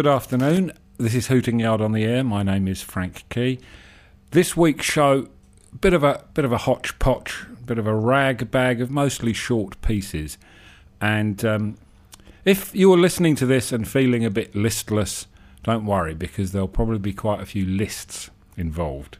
Good 0.00 0.06
afternoon. 0.06 0.72
This 0.96 1.14
is 1.14 1.26
Hooting 1.26 1.60
Yard 1.60 1.82
on 1.82 1.92
the 1.92 2.04
air. 2.04 2.24
My 2.24 2.42
name 2.42 2.66
is 2.66 2.80
Frank 2.80 3.28
Key. 3.28 3.60
This 4.30 4.56
week's 4.56 4.86
show, 4.86 5.28
bit 5.78 5.92
of 5.92 6.02
a 6.02 6.24
bit 6.32 6.46
of 6.46 6.52
a 6.52 6.56
hodgepodge, 6.56 7.44
bit 7.66 7.76
of 7.76 7.86
a 7.86 7.94
rag 7.94 8.50
bag 8.50 8.80
of 8.80 8.90
mostly 8.90 9.34
short 9.34 9.78
pieces. 9.82 10.38
And 11.02 11.44
um, 11.44 11.76
if 12.46 12.74
you 12.74 12.90
are 12.94 12.96
listening 12.96 13.36
to 13.36 13.44
this 13.44 13.72
and 13.72 13.86
feeling 13.86 14.24
a 14.24 14.30
bit 14.30 14.54
listless, 14.54 15.26
don't 15.64 15.84
worry 15.84 16.14
because 16.14 16.52
there'll 16.52 16.66
probably 16.66 16.98
be 16.98 17.12
quite 17.12 17.42
a 17.42 17.44
few 17.44 17.66
lists 17.66 18.30
involved. 18.56 19.18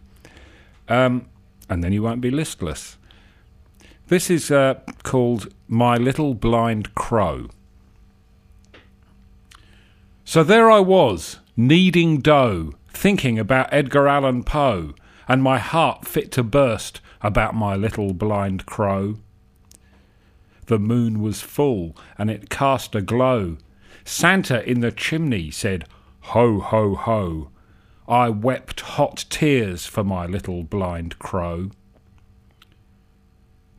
Um, 0.89 1.29
and 1.69 1.85
then 1.85 1.93
you 1.93 2.03
won't 2.03 2.23
be 2.23 2.31
listless. 2.31 2.97
This 4.09 4.31
is 4.31 4.51
uh, 4.51 4.81
called 5.03 5.53
My 5.69 5.99
Little 5.99 6.33
Blind 6.33 6.95
Crow. 6.95 7.51
So 10.31 10.45
there 10.45 10.71
I 10.71 10.79
was, 10.79 11.41
kneading 11.57 12.21
dough, 12.21 12.75
thinking 12.91 13.37
about 13.37 13.69
Edgar 13.73 14.07
Allan 14.07 14.45
Poe, 14.45 14.95
and 15.27 15.43
my 15.43 15.59
heart 15.59 16.07
fit 16.07 16.31
to 16.31 16.45
burst 16.45 17.01
about 17.21 17.57
my 17.57 17.75
little 17.75 18.15
blind 18.15 18.65
crow. 18.65 19.17
The 20.67 20.79
moon 20.79 21.21
was 21.21 21.41
full, 21.41 21.97
and 22.17 22.31
it 22.31 22.49
cast 22.49 22.95
a 22.95 23.01
glow. 23.01 23.57
Santa 24.05 24.63
in 24.71 24.83
the 24.83 24.93
chimney 24.93 25.51
said, 25.51 25.85
Ho, 26.21 26.61
ho, 26.61 26.95
ho. 26.95 27.51
I 28.07 28.29
wept 28.29 28.83
hot 28.83 29.25
tears 29.31 29.87
for 29.87 30.05
my 30.05 30.27
little 30.27 30.63
blind 30.63 31.19
crow. 31.19 31.73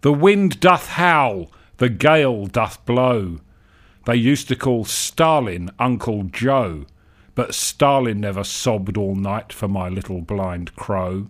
The 0.01 0.11
wind 0.11 0.59
doth 0.59 0.89
howl, 0.89 1.49
the 1.77 1.87
gale 1.87 2.45
doth 2.47 2.85
blow. 2.85 3.39
They 4.05 4.15
used 4.15 4.47
to 4.47 4.55
call 4.55 4.85
Stalin 4.85 5.69
Uncle 5.77 6.23
Joe, 6.23 6.85
but 7.35 7.53
Stalin 7.53 8.19
never 8.19 8.43
sobbed 8.43 8.97
all 8.97 9.15
night 9.15 9.53
for 9.53 9.67
my 9.67 9.89
little 9.89 10.21
blind 10.21 10.75
crow. 10.75 11.27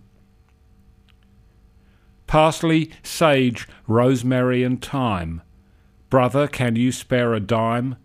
Parsley, 2.26 2.90
sage, 3.02 3.68
rosemary, 3.86 4.62
and 4.62 4.82
thyme. 4.82 5.42
Brother, 6.08 6.48
can 6.48 6.76
you 6.76 6.90
spare 6.90 7.34
a 7.34 7.40
dime? 7.40 7.96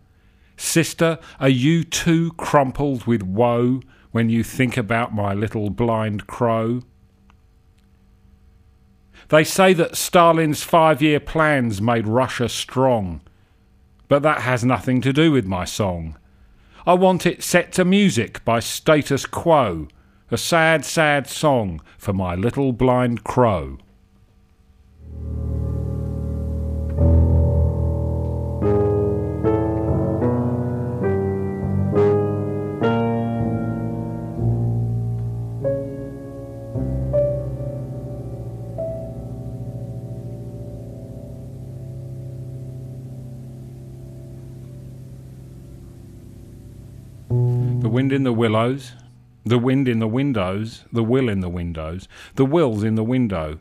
Sister, 0.58 1.20
are 1.40 1.48
you 1.48 1.84
too 1.84 2.34
crumpled 2.34 3.06
with 3.06 3.24
woe 3.24 3.82
when 4.12 4.30
you 4.30 4.44
think 4.44 4.76
about 4.76 5.16
my 5.16 5.34
little 5.34 5.70
blind 5.70 6.28
crow? 6.28 6.82
They 9.30 9.44
say 9.44 9.74
that 9.74 9.96
Stalin's 9.96 10.64
five 10.64 11.02
year 11.02 11.20
plans 11.20 11.82
made 11.82 12.08
Russia 12.08 12.50
strong. 12.50 13.22
But 14.08 14.24
that 14.24 14.42
has 14.42 14.64
nothing 14.64 15.02
to 15.02 15.12
do 15.12 15.32
with 15.32 15.46
my 15.46 15.66
song. 15.66 16.18
I 16.86 16.94
want 16.94 17.26
it 17.26 17.44
set 17.44 17.74
to 17.74 17.86
music 17.86 18.44
by 18.46 18.60
Status 18.60 19.26
Quo, 19.26 19.88
a 20.32 20.38
sad, 20.38 20.86
sad 20.86 21.28
song 21.28 21.82
for 21.98 22.14
my 22.14 22.36
little 22.36 22.72
blind 22.72 23.24
crow. 23.24 23.78
Wind 48.68 48.94
in 49.46 49.50
the 49.50 49.58
wind 49.58 49.88
in 49.88 50.00
the 50.00 50.08
windows, 50.08 50.84
the 50.92 51.04
will 51.04 51.30
in 51.30 51.40
the 51.40 51.50
windows, 51.50 52.08
the 52.36 52.46
wills 52.46 52.84
in 52.84 52.96
the 52.96 53.04
window. 53.04 53.60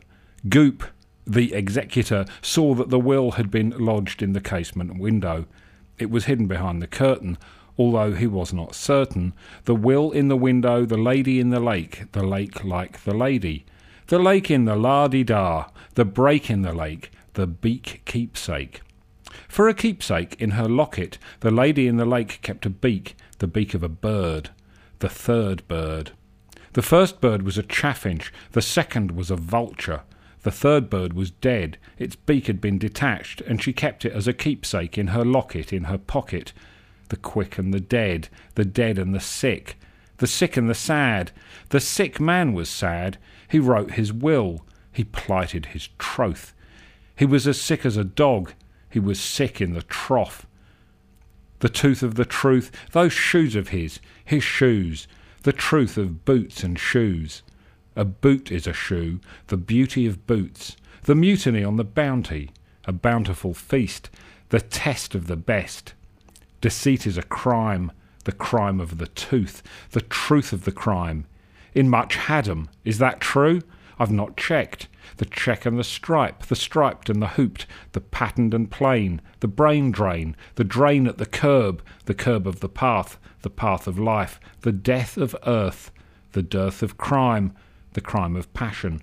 Goop, 0.49 0.83
the 1.25 1.53
executor, 1.53 2.25
saw 2.41 2.73
that 2.75 2.89
the 2.89 2.99
will 2.99 3.31
had 3.31 3.49
been 3.49 3.69
lodged 3.69 4.21
in 4.21 4.33
the 4.33 4.41
casement 4.41 4.99
window. 4.99 5.45
It 5.97 6.09
was 6.09 6.25
hidden 6.25 6.47
behind 6.47 6.81
the 6.81 6.87
curtain, 6.87 7.37
although 7.77 8.13
he 8.13 8.27
was 8.27 8.53
not 8.53 8.75
certain. 8.75 9.33
The 9.63 9.75
will 9.75 10.11
in 10.11 10.27
the 10.27 10.35
window, 10.35 10.85
the 10.85 10.97
lady 10.97 11.39
in 11.39 11.51
the 11.51 11.59
lake, 11.59 12.11
the 12.11 12.25
lake 12.25 12.63
like 12.63 13.03
the 13.03 13.13
lady. 13.13 13.65
The 14.07 14.19
lake 14.19 14.51
in 14.51 14.65
the 14.65 14.75
la 14.75 15.07
di 15.07 15.23
da, 15.23 15.67
the 15.95 16.05
break 16.05 16.49
in 16.49 16.61
the 16.63 16.73
lake, 16.73 17.11
the 17.33 17.47
beak 17.47 18.01
keepsake. 18.05 18.81
For 19.47 19.69
a 19.69 19.73
keepsake, 19.73 20.35
in 20.39 20.51
her 20.51 20.67
locket, 20.67 21.17
the 21.39 21.51
lady 21.51 21.87
in 21.87 21.97
the 21.97 22.05
lake 22.05 22.39
kept 22.41 22.65
a 22.65 22.69
beak, 22.69 23.15
the 23.39 23.47
beak 23.47 23.73
of 23.73 23.83
a 23.83 23.89
bird, 23.89 24.49
the 24.99 25.09
third 25.09 25.67
bird. 25.67 26.11
The 26.73 26.81
first 26.81 27.21
bird 27.21 27.43
was 27.43 27.57
a 27.57 27.63
chaffinch, 27.63 28.31
the 28.51 28.61
second 28.61 29.11
was 29.11 29.31
a 29.31 29.35
vulture. 29.35 30.01
The 30.43 30.51
third 30.51 30.89
bird 30.89 31.13
was 31.13 31.31
dead, 31.31 31.77
its 31.97 32.15
beak 32.15 32.47
had 32.47 32.61
been 32.61 32.77
detached, 32.77 33.41
and 33.41 33.61
she 33.61 33.73
kept 33.73 34.05
it 34.05 34.13
as 34.13 34.27
a 34.27 34.33
keepsake 34.33 34.97
in 34.97 35.07
her 35.07 35.25
locket 35.25 35.73
in 35.73 35.85
her 35.85 35.97
pocket. 35.97 36.53
The 37.09 37.17
quick 37.17 37.57
and 37.57 37.73
the 37.73 37.79
dead, 37.79 38.29
the 38.55 38.65
dead 38.65 38.97
and 38.97 39.13
the 39.13 39.19
sick, 39.19 39.77
the 40.17 40.27
sick 40.27 40.57
and 40.57 40.69
the 40.69 40.75
sad. 40.75 41.31
The 41.69 41.79
sick 41.79 42.19
man 42.19 42.53
was 42.53 42.69
sad. 42.69 43.17
He 43.47 43.59
wrote 43.59 43.91
his 43.91 44.11
will. 44.11 44.65
He 44.91 45.03
plighted 45.03 45.67
his 45.67 45.89
troth. 45.99 46.53
He 47.15 47.25
was 47.25 47.47
as 47.47 47.61
sick 47.61 47.85
as 47.85 47.97
a 47.97 48.03
dog. 48.03 48.53
He 48.89 48.99
was 48.99 49.19
sick 49.19 49.61
in 49.61 49.73
the 49.73 49.83
trough 49.83 50.46
the 51.59 51.69
tooth 51.69 52.03
of 52.03 52.15
the 52.15 52.25
truth, 52.25 52.71
those 52.91 53.13
shoes 53.13 53.55
of 53.55 53.69
his, 53.69 53.99
his 54.23 54.43
shoes, 54.43 55.07
the 55.43 55.53
truth 55.53 55.97
of 55.97 56.25
boots 56.25 56.63
and 56.63 56.77
shoes. 56.77 57.41
A 57.95 58.05
boot 58.05 58.51
is 58.51 58.67
a 58.67 58.73
shoe, 58.73 59.19
the 59.47 59.57
beauty 59.57 60.05
of 60.05 60.27
boots, 60.27 60.75
the 61.03 61.15
mutiny 61.15 61.63
on 61.63 61.77
the 61.77 61.83
bounty, 61.83 62.51
a 62.85 62.91
bountiful 62.91 63.53
feast, 63.53 64.09
the 64.49 64.61
test 64.61 65.15
of 65.15 65.27
the 65.27 65.35
best. 65.35 65.93
Deceit 66.61 67.07
is 67.07 67.17
a 67.17 67.23
crime, 67.23 67.91
the 68.25 68.31
crime 68.31 68.79
of 68.79 68.97
the 68.97 69.07
tooth, 69.07 69.63
the 69.91 70.01
truth 70.01 70.53
of 70.53 70.65
the 70.65 70.71
crime. 70.71 71.25
In 71.73 71.89
Much 71.89 72.17
Hadham, 72.17 72.67
is 72.83 72.97
that 72.97 73.19
true? 73.21 73.61
I've 73.99 74.11
not 74.11 74.37
checked. 74.37 74.87
The 75.17 75.25
check 75.25 75.65
and 75.65 75.79
the 75.79 75.83
stripe, 75.83 76.45
the 76.45 76.55
striped 76.55 77.09
and 77.09 77.21
the 77.21 77.29
hooped, 77.29 77.65
the 77.93 78.01
patterned 78.01 78.53
and 78.53 78.69
plain, 78.69 79.21
the 79.39 79.47
brain 79.47 79.91
drain, 79.91 80.35
the 80.55 80.63
drain 80.63 81.07
at 81.07 81.17
the 81.17 81.25
curb, 81.25 81.81
the 82.05 82.13
curb 82.13 82.45
of 82.45 82.59
the 82.59 82.69
path, 82.69 83.17
the 83.41 83.49
path 83.49 83.87
of 83.87 83.97
life, 83.97 84.39
the 84.61 84.71
death 84.71 85.17
of 85.17 85.35
earth, 85.45 85.91
the 86.33 86.43
dearth 86.43 86.83
of 86.83 86.97
crime, 86.97 87.55
the 87.93 88.01
crime 88.01 88.35
of 88.35 88.53
passion. 88.53 89.01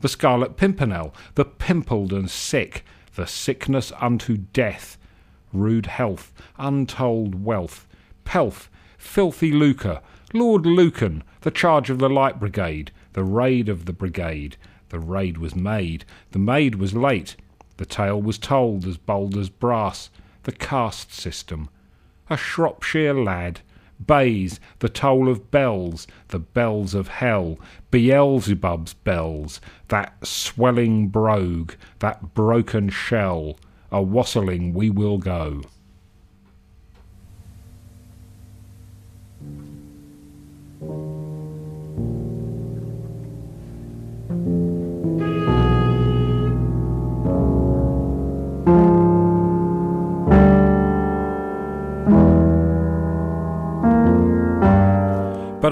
The 0.00 0.08
scarlet 0.08 0.56
pimpernel, 0.56 1.14
the 1.34 1.44
pimpled 1.44 2.12
and 2.12 2.30
sick, 2.30 2.84
the 3.14 3.26
sickness 3.26 3.92
unto 4.00 4.36
death, 4.36 4.98
rude 5.52 5.86
health, 5.86 6.32
untold 6.58 7.44
wealth, 7.44 7.88
pelf, 8.24 8.70
filthy 8.98 9.50
lucre, 9.50 10.00
Lord 10.32 10.66
Lucan, 10.66 11.22
the 11.42 11.50
charge 11.50 11.90
of 11.90 11.98
the 11.98 12.10
Light 12.10 12.40
Brigade, 12.40 12.90
the 13.14 13.24
raid 13.24 13.68
of 13.68 13.86
the 13.86 13.92
brigade. 13.92 14.56
The 14.90 15.00
raid 15.00 15.38
was 15.38 15.56
made. 15.56 16.04
The 16.32 16.38
maid 16.38 16.76
was 16.76 16.94
late. 16.94 17.36
The 17.78 17.86
tale 17.86 18.20
was 18.20 18.38
told 18.38 18.86
as 18.86 18.96
bold 18.96 19.36
as 19.36 19.48
brass. 19.48 20.10
The 20.42 20.52
caste 20.52 21.12
system. 21.12 21.68
A 22.28 22.36
Shropshire 22.36 23.14
lad. 23.14 23.60
Bays, 24.04 24.60
the 24.80 24.88
toll 24.88 25.28
of 25.28 25.50
bells, 25.50 26.06
the 26.28 26.40
bells 26.40 26.94
of 26.94 27.08
hell, 27.08 27.58
Beelzebub's 27.92 28.94
bells, 28.94 29.60
that 29.88 30.26
swelling 30.26 31.08
brogue, 31.08 31.74
that 32.00 32.34
broken 32.34 32.88
shell, 32.88 33.56
a 33.92 34.02
wassailing 34.02 34.74
we 34.74 34.90
will 34.90 35.18
go. 35.18 35.62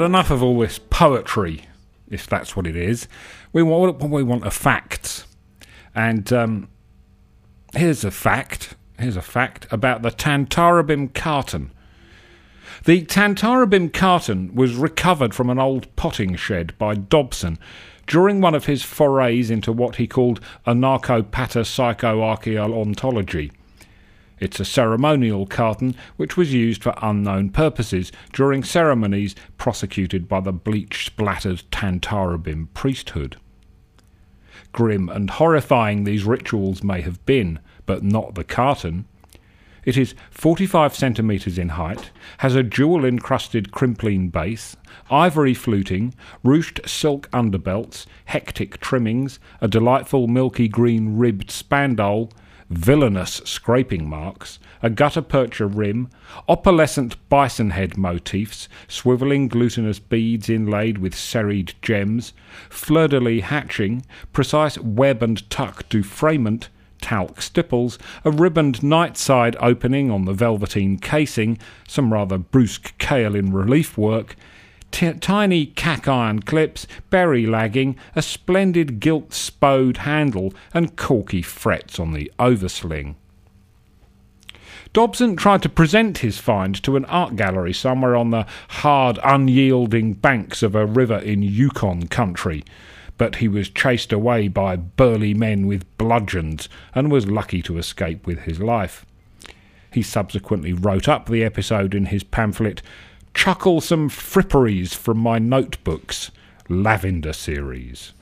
Enough 0.02 0.31
of 0.31 0.43
all 0.43 0.58
this 0.58 0.78
poetry, 0.78 1.66
if 2.10 2.26
that's 2.26 2.56
what 2.56 2.66
it 2.66 2.76
is. 2.76 3.08
We 3.52 3.62
want 3.62 4.02
we 4.02 4.22
want 4.22 4.46
a 4.46 4.50
fact, 4.50 5.26
and 5.94 6.31
um, 6.32 6.69
here's 7.75 8.04
a 8.04 8.10
fact. 8.10 8.75
Here's 8.99 9.16
a 9.16 9.22
fact 9.22 9.66
about 9.70 10.02
the 10.02 10.10
Tantarabim 10.10 11.14
carton. 11.14 11.70
The 12.84 13.04
Tantarabim 13.04 13.93
carton 13.93 14.52
was 14.54 14.75
recovered 14.75 15.34
from 15.34 15.50
an 15.50 15.60
old 15.60 15.94
potting 15.94 16.34
shed 16.37 16.76
by 16.78 16.94
Dobson 16.94 17.58
during 18.06 18.40
one 18.40 18.56
of 18.56 18.64
his 18.66 18.82
forays 18.82 19.50
into 19.50 19.72
what 19.72 19.96
he 19.96 20.06
called 20.08 20.40
anarcho-patapsychoarchaeolontology. 20.66 23.52
It's 24.43 24.59
a 24.59 24.65
ceremonial 24.65 25.47
carton 25.47 25.94
which 26.17 26.37
was 26.37 26.53
used 26.53 26.83
for 26.83 26.94
unknown 27.00 27.50
purposes 27.50 28.11
during 28.33 28.65
ceremonies 28.65 29.37
prosecuted 29.56 30.27
by 30.27 30.41
the 30.41 30.50
bleach 30.50 31.06
splattered 31.06 31.62
Tantarabim 31.71 32.67
priesthood. 32.75 33.37
Grim 34.73 35.09
and 35.09 35.31
horrifying 35.31 36.03
these 36.03 36.25
rituals 36.25 36.83
may 36.83 37.03
have 37.03 37.25
been, 37.25 37.61
but 37.87 38.03
not 38.03 38.35
the 38.35 38.43
carton. 38.43 39.05
It 39.85 39.97
is 39.97 40.17
45 40.33 40.93
centimetres 40.93 41.56
in 41.56 41.69
height, 41.69 42.11
has 42.39 42.56
a 42.56 42.65
jewel 42.65 43.05
encrusted 43.05 43.71
crimpline 43.71 44.33
base, 44.33 44.77
ivory 45.09 45.55
fluting, 45.55 46.17
ruched 46.44 46.89
silk 46.89 47.31
underbelts, 47.31 48.06
hectic 48.25 48.81
trimmings, 48.81 49.39
a 49.61 49.69
delightful 49.69 50.27
milky 50.27 50.67
green 50.67 51.17
ribbed 51.17 51.50
spandole, 51.50 52.33
villainous 52.72 53.42
scraping 53.44 54.08
marks, 54.08 54.58
a 54.82 54.90
gutta 54.90 55.22
percha 55.22 55.66
rim, 55.66 56.08
opalescent 56.48 57.16
bison 57.28 57.70
head 57.70 57.96
motifs, 57.96 58.69
swivelling 58.88 59.48
glutinous 59.48 59.98
beads 59.98 60.48
inlaid 60.48 60.98
with 60.98 61.14
serried 61.14 61.74
gems, 61.82 62.32
fleur 62.70 63.08
de 63.08 63.20
lis 63.20 63.44
hatching, 63.44 64.04
precise 64.32 64.78
web 64.78 65.22
and 65.22 65.48
tuck 65.50 65.88
defrayment, 65.88 66.69
talc 67.00 67.42
stipples, 67.42 67.98
a 68.24 68.30
ribboned 68.30 68.82
night 68.82 69.16
side 69.16 69.56
opening 69.60 70.10
on 70.10 70.24
the 70.24 70.32
velveteen 70.32 70.98
casing, 70.98 71.58
some 71.86 72.12
rather 72.12 72.38
brusque 72.38 72.96
kaolin 72.98 73.52
relief 73.52 73.98
work, 73.98 74.36
t- 74.93 75.12
tiny 75.15 75.73
iron 76.06 76.41
clips, 76.41 76.87
berry 77.11 77.47
lagging, 77.47 77.97
a 78.15 78.23
splendid 78.23 79.00
gilt 79.00 79.33
spode 79.33 79.99
handle, 79.99 80.55
and 80.73 80.97
corky 80.97 81.43
frets 81.43 81.99
on 81.99 82.12
the 82.12 82.31
oversling. 82.39 83.17
Dobson 84.93 85.37
tried 85.37 85.62
to 85.62 85.71
present 85.71 86.19
his 86.19 86.39
find 86.39 86.81
to 86.83 86.97
an 86.97 87.06
art 87.06 87.35
gallery 87.35 87.73
somewhere 87.73 88.15
on 88.15 88.31
the 88.31 88.47
hard, 88.69 89.19
unyielding 89.25 90.12
banks 90.12 90.62
of 90.62 90.75
a 90.75 90.85
river 90.85 91.17
in 91.17 91.43
Yukon 91.43 92.09
country, 92.09 92.62
but 93.17 93.37
he 93.37 93.49
was 93.49 93.71
chased 93.71 94.12
away 94.12 94.49
by 94.49 94.77
burly 94.77 95.33
men 95.33 95.67
with 95.67 95.97
bludgeons 95.97 96.69
and 96.94 97.11
was 97.11 97.27
lucky 97.27 97.62
to 97.62 97.79
escape 97.79 98.27
with 98.27 98.41
his 98.41 98.61
life. 98.61 99.06
He 99.91 100.03
subsequently 100.03 100.73
wrote 100.73 101.09
up 101.09 101.29
the 101.29 101.44
episode 101.44 101.94
in 101.94 102.06
his 102.06 102.23
pamphlet 102.23 102.83
Chuckle 103.34 103.81
Some 103.81 104.08
Fripperies 104.08 104.94
from 104.94 105.19
My 105.19 105.38
Notebooks, 105.38 106.31
Lavender 106.69 107.32
Series. 107.32 108.12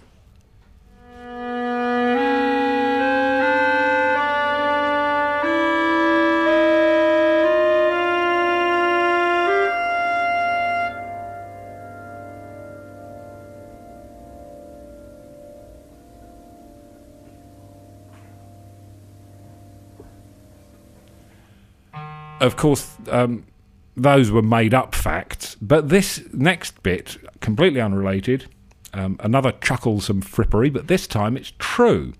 Of 22.40 22.56
course, 22.56 22.96
um, 23.10 23.44
those 24.02 24.30
were 24.30 24.42
made 24.42 24.74
up 24.74 24.94
facts. 24.94 25.56
But 25.60 25.88
this 25.88 26.22
next 26.32 26.82
bit, 26.82 27.18
completely 27.40 27.80
unrelated, 27.80 28.46
um, 28.94 29.18
another 29.20 29.52
chucklesome 29.52 30.22
frippery, 30.22 30.72
but 30.72 30.88
this 30.88 31.06
time 31.06 31.36
it's 31.36 31.52
true. 31.58 32.14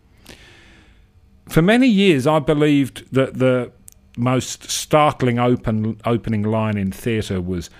For 1.48 1.62
many 1.62 1.88
years, 1.88 2.26
I 2.26 2.38
believed 2.38 3.12
that 3.12 3.38
the 3.38 3.72
most 4.16 4.70
startling 4.70 5.38
open 5.38 6.00
opening 6.04 6.42
line 6.42 6.76
in 6.76 6.92
theatre 6.92 7.40
was 7.40 7.70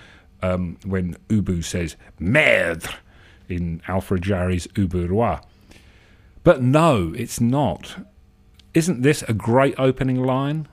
um, 0.41 0.77
when 0.83 1.15
Ubu 1.29 1.63
says 1.63 1.95
"merde" 2.19 2.87
in 3.47 3.81
Alfred 3.87 4.23
Jarry's 4.23 4.67
Ubu 4.67 5.09
Roi. 5.09 5.39
But 6.43 6.61
no, 6.61 7.13
it's 7.15 7.39
not. 7.39 8.05
Isn't 8.73 9.03
this 9.03 9.23
a 9.23 9.33
great 9.33 9.75
opening 9.77 10.21
line? 10.21 10.67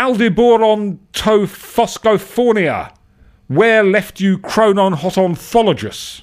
Aldebaran 0.00 0.98
to 1.12 1.46
Phoscophonia. 1.46 2.94
Where 3.48 3.84
left 3.84 4.18
you 4.18 4.38
Chrononhotonthologos? 4.38 6.22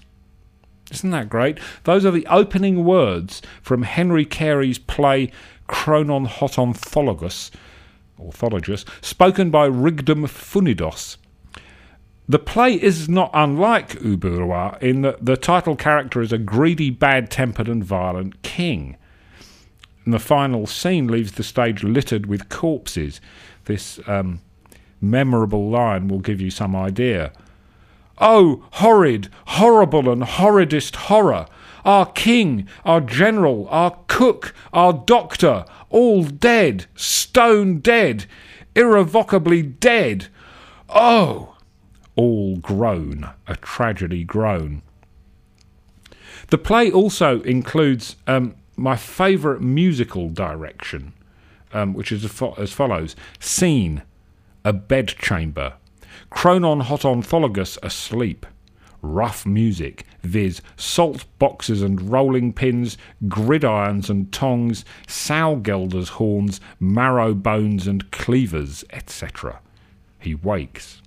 Isn't 0.90 1.12
that 1.12 1.30
great? 1.30 1.60
Those 1.84 2.04
are 2.04 2.10
the 2.10 2.26
opening 2.26 2.86
words 2.86 3.44
from 3.62 3.84
Henry 3.84 4.26
Carey's 4.26 4.80
play 4.80 5.32
Chrononhotonthologos, 5.70 7.52
Orthologus, 8.20 8.84
spoken 9.06 9.52
by 9.52 9.70
Rigdum-Funnidos. 9.70 11.18
The 12.28 12.40
play 12.40 12.82
is 12.82 13.08
not 13.08 13.30
unlike 13.32 14.00
Ubu 14.00 14.40
Roi 14.40 14.76
in 14.82 15.04
that 15.04 15.24
the 15.24 15.38
title 15.38 15.76
character 15.76 16.22
is 16.22 16.34
a 16.34 16.40
greedy, 16.40 16.90
bad 16.90 17.30
tempered, 17.30 17.70
and 17.70 17.84
violent 17.84 18.42
king. 18.42 18.98
And 20.04 20.16
the 20.16 20.20
final 20.20 20.66
scene 20.66 21.08
leaves 21.10 21.34
the 21.34 21.44
stage 21.44 21.84
littered 21.84 22.26
with 22.26 22.50
corpses 22.50 23.22
this 23.68 24.00
um, 24.08 24.42
memorable 25.00 25.70
line 25.70 26.08
will 26.08 26.20
give 26.20 26.42
you 26.42 26.50
some 26.50 26.76
idea. 26.76 27.32
Oh, 28.18 28.66
horrid, 28.72 29.30
horrible, 29.46 30.10
and 30.10 30.24
horridest 30.24 30.96
horror! 30.96 31.46
Our 31.86 32.08
king, 32.08 32.68
our 32.84 33.00
general, 33.00 33.68
our 33.70 33.98
cook, 34.08 34.54
our 34.74 34.92
doctor, 34.92 35.66
all 35.90 36.24
dead, 36.24 36.88
stone 36.96 37.80
dead, 37.80 38.26
irrevocably 38.76 39.62
dead. 39.62 40.28
Oh! 40.90 41.56
All 42.16 42.58
groan, 42.58 43.30
a 43.46 43.56
tragedy 43.56 44.24
groan. 44.24 44.82
The 46.48 46.58
play 46.58 46.92
also 46.92 47.42
includes 47.42 48.16
um, 48.26 48.56
my 48.76 48.96
favourite 48.96 49.62
musical 49.62 50.30
direction 50.30 51.14
um, 51.74 51.94
which 51.94 52.12
is 52.12 52.24
as 52.58 52.74
follows 52.74 53.16
Scene, 53.40 54.04
a 54.64 54.74
bedchamber. 54.74 55.74
Chrononhotonthologos 56.32 57.78
asleep. 57.84 58.46
Rough 59.02 59.46
music, 59.46 60.06
viz., 60.24 60.62
salt 60.76 61.26
boxes 61.38 61.82
and 61.82 62.10
rolling 62.10 62.52
pins, 62.52 62.98
gridirons 63.28 64.10
and 64.10 64.32
tongs, 64.34 64.84
sow 65.08 65.56
gelders' 65.58 66.10
horns, 66.10 66.60
marrow 66.80 67.34
bones 67.34 67.88
and 67.88 68.10
cleavers, 68.12 68.84
etc. 68.90 69.62
He 70.20 70.34
wakes. 70.36 71.02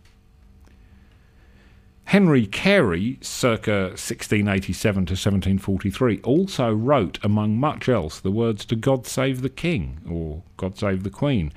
Henry 2.10 2.44
Carey, 2.44 3.18
circa 3.20 3.90
1687 3.90 5.06
to 5.06 5.12
1743, 5.12 6.20
also 6.24 6.74
wrote, 6.74 7.20
among 7.22 7.56
much 7.56 7.88
else, 7.88 8.18
the 8.18 8.32
words 8.32 8.64
to 8.64 8.74
God 8.74 9.06
Save 9.06 9.42
the 9.42 9.48
King 9.48 10.00
or 10.10 10.42
God 10.56 10.76
Save 10.76 11.04
the 11.04 11.10
Queen. 11.10 11.52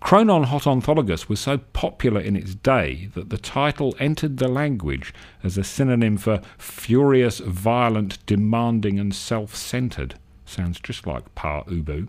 Chrononhotonthologos 0.00 1.28
was 1.28 1.40
so 1.40 1.58
popular 1.58 2.20
in 2.20 2.36
its 2.36 2.54
day 2.54 3.08
that 3.16 3.30
the 3.30 3.36
title 3.36 3.96
entered 3.98 4.36
the 4.36 4.46
language 4.46 5.12
as 5.42 5.58
a 5.58 5.64
synonym 5.64 6.16
for 6.16 6.40
furious, 6.58 7.40
violent, 7.40 8.24
demanding, 8.24 9.00
and 9.00 9.12
self 9.12 9.56
centered. 9.56 10.14
Sounds 10.46 10.78
just 10.78 11.08
like 11.08 11.34
Pa 11.34 11.64
Ubu. 11.64 12.08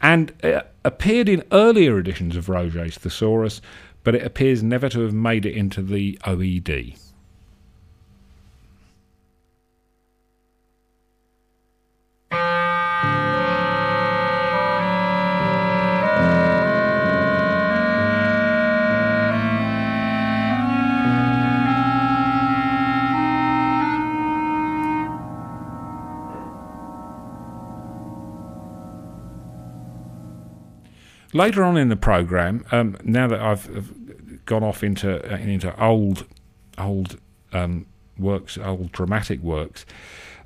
And 0.00 0.32
uh, 0.44 0.60
appeared 0.84 1.28
in 1.28 1.42
earlier 1.50 1.98
editions 1.98 2.36
of 2.36 2.48
Roget's 2.48 2.98
Thesaurus, 2.98 3.60
but 4.04 4.14
it 4.14 4.24
appears 4.24 4.62
never 4.62 4.88
to 4.90 5.00
have 5.00 5.14
made 5.14 5.44
it 5.44 5.54
into 5.54 5.82
the 5.82 6.18
OED. 6.24 6.96
Later 31.34 31.64
on 31.64 31.76
in 31.76 31.88
the 31.88 31.96
program, 31.96 32.64
um, 32.70 32.96
now 33.02 33.26
that 33.26 33.40
I've 33.40 34.46
gone 34.46 34.62
off 34.62 34.84
into 34.84 35.20
uh, 35.32 35.36
into 35.36 35.82
old 35.82 36.26
old 36.78 37.18
um, 37.52 37.86
works, 38.16 38.56
old 38.56 38.92
dramatic 38.92 39.40
works, 39.40 39.84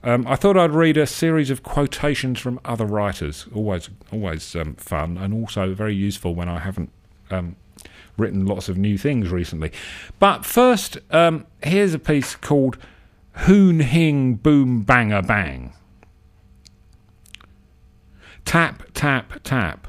um, 0.02 0.26
I 0.26 0.34
thought 0.34 0.56
I'd 0.56 0.70
read 0.70 0.96
a 0.96 1.06
series 1.06 1.50
of 1.50 1.62
quotations 1.62 2.40
from 2.40 2.58
other 2.64 2.86
writers. 2.86 3.46
Always 3.54 3.90
always 4.10 4.56
um, 4.56 4.76
fun 4.76 5.18
and 5.18 5.34
also 5.34 5.74
very 5.74 5.94
useful 5.94 6.34
when 6.34 6.48
I 6.48 6.58
haven't 6.60 6.90
um, 7.30 7.56
written 8.16 8.46
lots 8.46 8.70
of 8.70 8.78
new 8.78 8.96
things 8.96 9.28
recently. 9.28 9.72
But 10.18 10.46
first, 10.46 10.96
um, 11.10 11.46
here's 11.62 11.92
a 11.92 11.98
piece 11.98 12.34
called 12.34 12.78
"Hoon 13.32 13.80
Hing 13.80 14.36
Boom 14.36 14.84
Bang 14.84 15.12
a 15.12 15.20
Bang." 15.20 15.74
Tap, 18.46 18.84
tap, 18.94 19.42
tap 19.44 19.87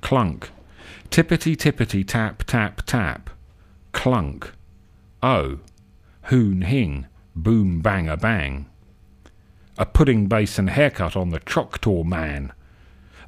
clunk. 0.00 0.50
Tippity 1.10 1.56
tippity 1.56 2.06
tap 2.06 2.44
tap 2.44 2.82
tap, 2.86 3.30
clunk. 3.92 4.52
Oh, 5.22 5.58
hoon 6.24 6.62
hing, 6.62 7.06
boom 7.34 7.80
bang 7.80 8.08
a 8.08 8.16
bang. 8.16 8.66
A 9.76 9.86
pudding 9.86 10.26
basin 10.26 10.68
haircut 10.68 11.16
on 11.16 11.30
the 11.30 11.40
Choctaw 11.40 12.04
man. 12.04 12.52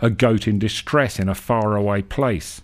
A 0.01 0.11
goat 0.11 0.47
in 0.47 0.59
distress 0.59 1.19
in 1.19 1.29
a 1.29 1.35
faraway 1.35 2.03
place. 2.03 2.63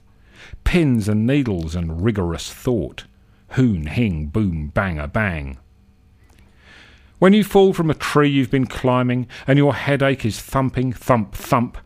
Pins 0.65 1.09
and 1.09 1.27
needles 1.27 1.75
and 1.75 2.03
rigorous 2.03 2.53
thought. 2.53 3.05
Hoon 3.50 3.87
hing, 3.87 4.27
boom 4.27 4.69
bang 4.69 4.99
a 4.99 5.09
bang. 5.09 5.59
When 7.19 7.33
you 7.33 7.43
fall 7.43 7.73
from 7.73 7.91
a 7.91 7.95
tree 7.95 8.29
you've 8.29 8.50
been 8.50 8.67
climbing 8.67 9.27
and 9.47 9.59
your 9.59 9.75
headache 9.75 10.25
is 10.25 10.41
thumping, 10.41 10.93
thump, 10.93 11.35
thump, 11.35 11.79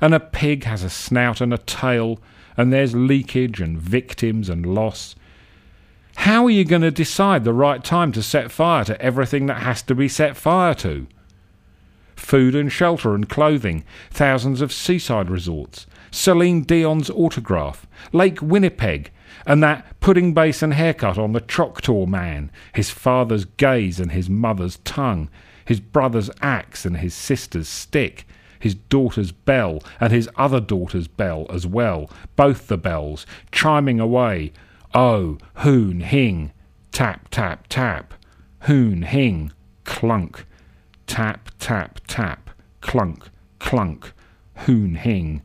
and 0.00 0.14
a 0.14 0.20
pig 0.20 0.64
has 0.64 0.82
a 0.82 0.90
snout 0.90 1.40
and 1.40 1.52
a 1.52 1.58
tail, 1.58 2.18
and 2.56 2.72
there's 2.72 2.94
leakage 2.94 3.60
and 3.60 3.78
victims 3.78 4.48
and 4.48 4.66
loss, 4.66 5.14
how 6.22 6.46
are 6.46 6.50
you 6.50 6.64
going 6.64 6.82
to 6.82 6.90
decide 6.90 7.44
the 7.44 7.52
right 7.52 7.84
time 7.84 8.10
to 8.10 8.24
set 8.24 8.50
fire 8.50 8.84
to 8.84 9.00
everything 9.00 9.46
that 9.46 9.62
has 9.62 9.82
to 9.82 9.94
be 9.94 10.08
set 10.08 10.36
fire 10.36 10.74
to? 10.74 11.06
Food 12.16 12.56
and 12.56 12.72
shelter 12.72 13.14
and 13.14 13.28
clothing, 13.28 13.84
thousands 14.10 14.60
of 14.60 14.72
seaside 14.72 15.30
resorts, 15.30 15.86
Celine 16.10 16.64
Dion's 16.64 17.08
autograph, 17.08 17.86
Lake 18.12 18.42
Winnipeg, 18.42 19.12
and 19.46 19.62
that 19.62 19.86
pudding 20.00 20.34
basin 20.34 20.72
haircut 20.72 21.18
on 21.18 21.32
the 21.32 21.40
Choctaw 21.40 22.04
man, 22.06 22.50
his 22.74 22.90
father's 22.90 23.44
gaze 23.44 24.00
and 24.00 24.10
his 24.10 24.28
mother's 24.28 24.78
tongue, 24.78 25.30
his 25.64 25.78
brother's 25.78 26.30
axe 26.42 26.84
and 26.84 26.96
his 26.96 27.14
sister's 27.14 27.68
stick, 27.68 28.26
his 28.58 28.74
daughter's 28.74 29.32
bell 29.32 29.80
and 30.00 30.12
his 30.12 30.28
other 30.36 30.60
daughter's 30.60 31.08
bell 31.08 31.46
as 31.50 31.66
well, 31.66 32.10
both 32.36 32.68
the 32.68 32.78
bells, 32.78 33.26
chiming 33.52 34.00
away, 34.00 34.52
oh, 34.94 35.38
hoon, 35.56 36.00
hing, 36.00 36.52
tap, 36.92 37.28
tap, 37.30 37.66
tap, 37.68 38.14
hoon, 38.62 39.02
hing, 39.02 39.52
clunk, 39.84 40.44
tap, 41.06 41.50
tap, 41.58 42.00
tap, 42.06 42.50
clunk, 42.80 43.30
clunk, 43.58 44.12
hoon, 44.56 44.94
hing, 44.96 45.42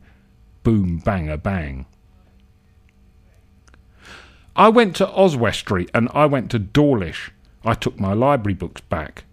boom, 0.62 0.98
bang, 0.98 1.28
a 1.28 1.36
bang. 1.36 1.86
I 4.56 4.68
went 4.68 4.94
to 4.96 5.08
Oswestry 5.08 5.88
and 5.92 6.08
I 6.14 6.26
went 6.26 6.50
to 6.52 6.58
Dawlish. 6.60 7.32
I 7.64 7.74
took 7.74 7.98
my 7.98 8.12
library 8.12 8.54
books 8.54 8.80
back. 8.82 9.23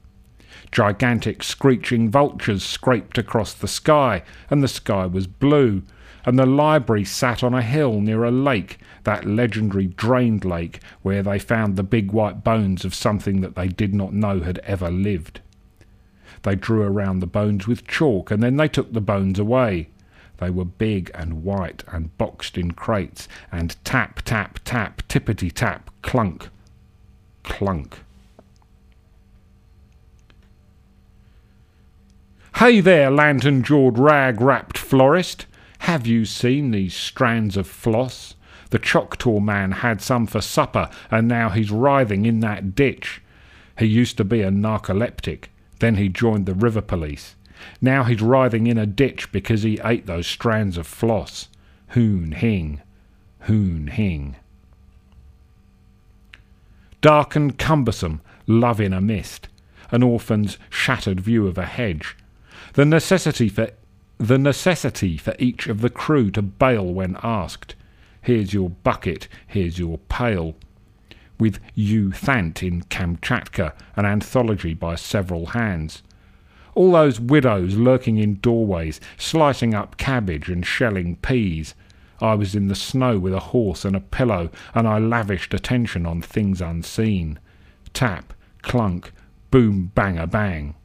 Gigantic 0.71 1.43
screeching 1.43 2.09
vultures 2.09 2.63
scraped 2.63 3.17
across 3.17 3.53
the 3.53 3.67
sky, 3.67 4.23
and 4.49 4.63
the 4.63 4.69
sky 4.69 5.05
was 5.05 5.27
blue, 5.27 5.83
and 6.25 6.39
the 6.39 6.45
library 6.45 7.03
sat 7.03 7.43
on 7.43 7.53
a 7.53 7.61
hill 7.61 7.99
near 7.99 8.23
a 8.23 8.31
lake, 8.31 8.79
that 9.03 9.25
legendary 9.25 9.87
drained 9.87 10.45
lake 10.45 10.79
where 11.01 11.23
they 11.23 11.39
found 11.39 11.75
the 11.75 11.83
big 11.83 12.11
white 12.11 12.43
bones 12.43 12.85
of 12.85 12.95
something 12.95 13.41
that 13.41 13.55
they 13.55 13.67
did 13.67 13.93
not 13.93 14.13
know 14.13 14.39
had 14.39 14.59
ever 14.59 14.89
lived. 14.89 15.41
They 16.43 16.55
drew 16.55 16.83
around 16.83 17.19
the 17.19 17.27
bones 17.27 17.67
with 17.67 17.85
chalk, 17.87 18.31
and 18.31 18.41
then 18.41 18.55
they 18.55 18.67
took 18.67 18.93
the 18.93 19.01
bones 19.01 19.39
away. 19.39 19.89
They 20.37 20.49
were 20.49 20.65
big 20.65 21.11
and 21.13 21.43
white 21.43 21.83
and 21.91 22.17
boxed 22.17 22.57
in 22.57 22.71
crates, 22.71 23.27
and 23.51 23.75
tap, 23.83 24.21
tap, 24.23 24.59
tap, 24.63 25.01
tippity 25.07 25.51
tap, 25.51 25.89
clunk, 26.01 26.49
clunk. 27.43 27.99
Hey 32.61 32.79
there, 32.79 33.09
lantern 33.09 33.63
jawed, 33.63 33.97
rag 33.97 34.39
wrapped 34.39 34.77
florist. 34.77 35.47
Have 35.79 36.05
you 36.05 36.25
seen 36.25 36.69
these 36.69 36.93
strands 36.93 37.57
of 37.57 37.65
floss? 37.65 38.35
The 38.69 38.77
Choctaw 38.77 39.39
man 39.39 39.71
had 39.71 39.99
some 39.99 40.27
for 40.27 40.41
supper, 40.41 40.87
and 41.09 41.27
now 41.27 41.49
he's 41.49 41.71
writhing 41.71 42.27
in 42.27 42.39
that 42.41 42.75
ditch. 42.75 43.19
He 43.79 43.87
used 43.87 44.15
to 44.17 44.23
be 44.23 44.43
a 44.43 44.51
narcoleptic, 44.51 45.45
then 45.79 45.95
he 45.95 46.07
joined 46.07 46.45
the 46.45 46.53
river 46.53 46.81
police. 46.81 47.33
Now 47.81 48.03
he's 48.03 48.21
writhing 48.21 48.67
in 48.67 48.77
a 48.77 48.85
ditch 48.85 49.31
because 49.31 49.63
he 49.63 49.79
ate 49.83 50.05
those 50.05 50.27
strands 50.27 50.77
of 50.77 50.85
floss. 50.85 51.47
Hoon 51.87 52.31
hing, 52.31 52.79
hoon 53.39 53.87
hing. 53.87 54.35
Dark 57.01 57.35
and 57.35 57.57
cumbersome, 57.57 58.21
love 58.45 58.79
in 58.79 58.93
a 58.93 59.01
mist, 59.01 59.47
an 59.89 60.03
orphan's 60.03 60.59
shattered 60.69 61.19
view 61.19 61.47
of 61.47 61.57
a 61.57 61.65
hedge, 61.65 62.15
the 62.73 62.85
necessity 62.85 63.49
for 63.49 63.69
the 64.17 64.37
necessity 64.37 65.17
for 65.17 65.35
each 65.39 65.67
of 65.67 65.81
the 65.81 65.89
crew 65.89 66.29
to 66.31 66.41
bail 66.41 66.93
when 66.93 67.17
asked. 67.23 67.75
Here's 68.21 68.53
your 68.53 68.69
bucket, 68.69 69.27
here's 69.47 69.79
your 69.79 69.97
pail. 69.97 70.55
With 71.39 71.59
U 71.73 72.11
Thant 72.11 72.61
in 72.61 72.83
Kamchatka, 72.83 73.73
an 73.95 74.05
anthology 74.05 74.75
by 74.75 74.93
several 74.93 75.47
hands. 75.47 76.03
All 76.75 76.91
those 76.91 77.19
widows 77.19 77.75
lurking 77.75 78.17
in 78.17 78.35
doorways, 78.35 79.01
slicing 79.17 79.73
up 79.73 79.97
cabbage 79.97 80.49
and 80.49 80.65
shelling 80.65 81.15
peas. 81.17 81.73
I 82.21 82.35
was 82.35 82.53
in 82.53 82.67
the 82.67 82.75
snow 82.75 83.17
with 83.17 83.33
a 83.33 83.39
horse 83.39 83.83
and 83.83 83.95
a 83.95 83.99
pillow, 83.99 84.51
and 84.75 84.87
I 84.87 84.99
lavished 84.99 85.55
attention 85.55 86.05
on 86.05 86.21
things 86.21 86.61
unseen. 86.61 87.39
Tap, 87.91 88.33
clunk, 88.61 89.11
boom, 89.49 89.91
bang 89.95 90.19
a 90.19 90.27
bang. 90.27 90.75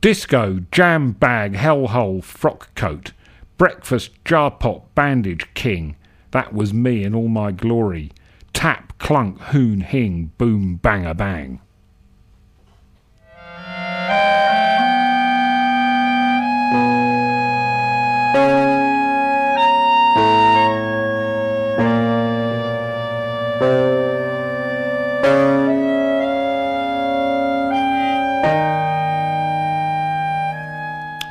Disco, 0.00 0.60
jam 0.70 1.12
bag, 1.12 1.54
hellhole, 1.54 2.22
frock 2.22 2.74
coat. 2.74 3.12
Breakfast, 3.56 4.12
jar 4.24 4.50
pot, 4.50 4.94
bandage, 4.94 5.48
king. 5.54 5.96
That 6.32 6.52
was 6.52 6.74
me 6.74 7.04
in 7.04 7.14
all 7.14 7.28
my 7.28 7.52
glory. 7.52 8.10
Tap, 8.52 8.98
clunk, 8.98 9.40
hoon, 9.40 9.80
hing, 9.80 10.32
boom, 10.38 10.76
bang 10.76 11.06
a 11.06 11.14
bang. 11.14 11.60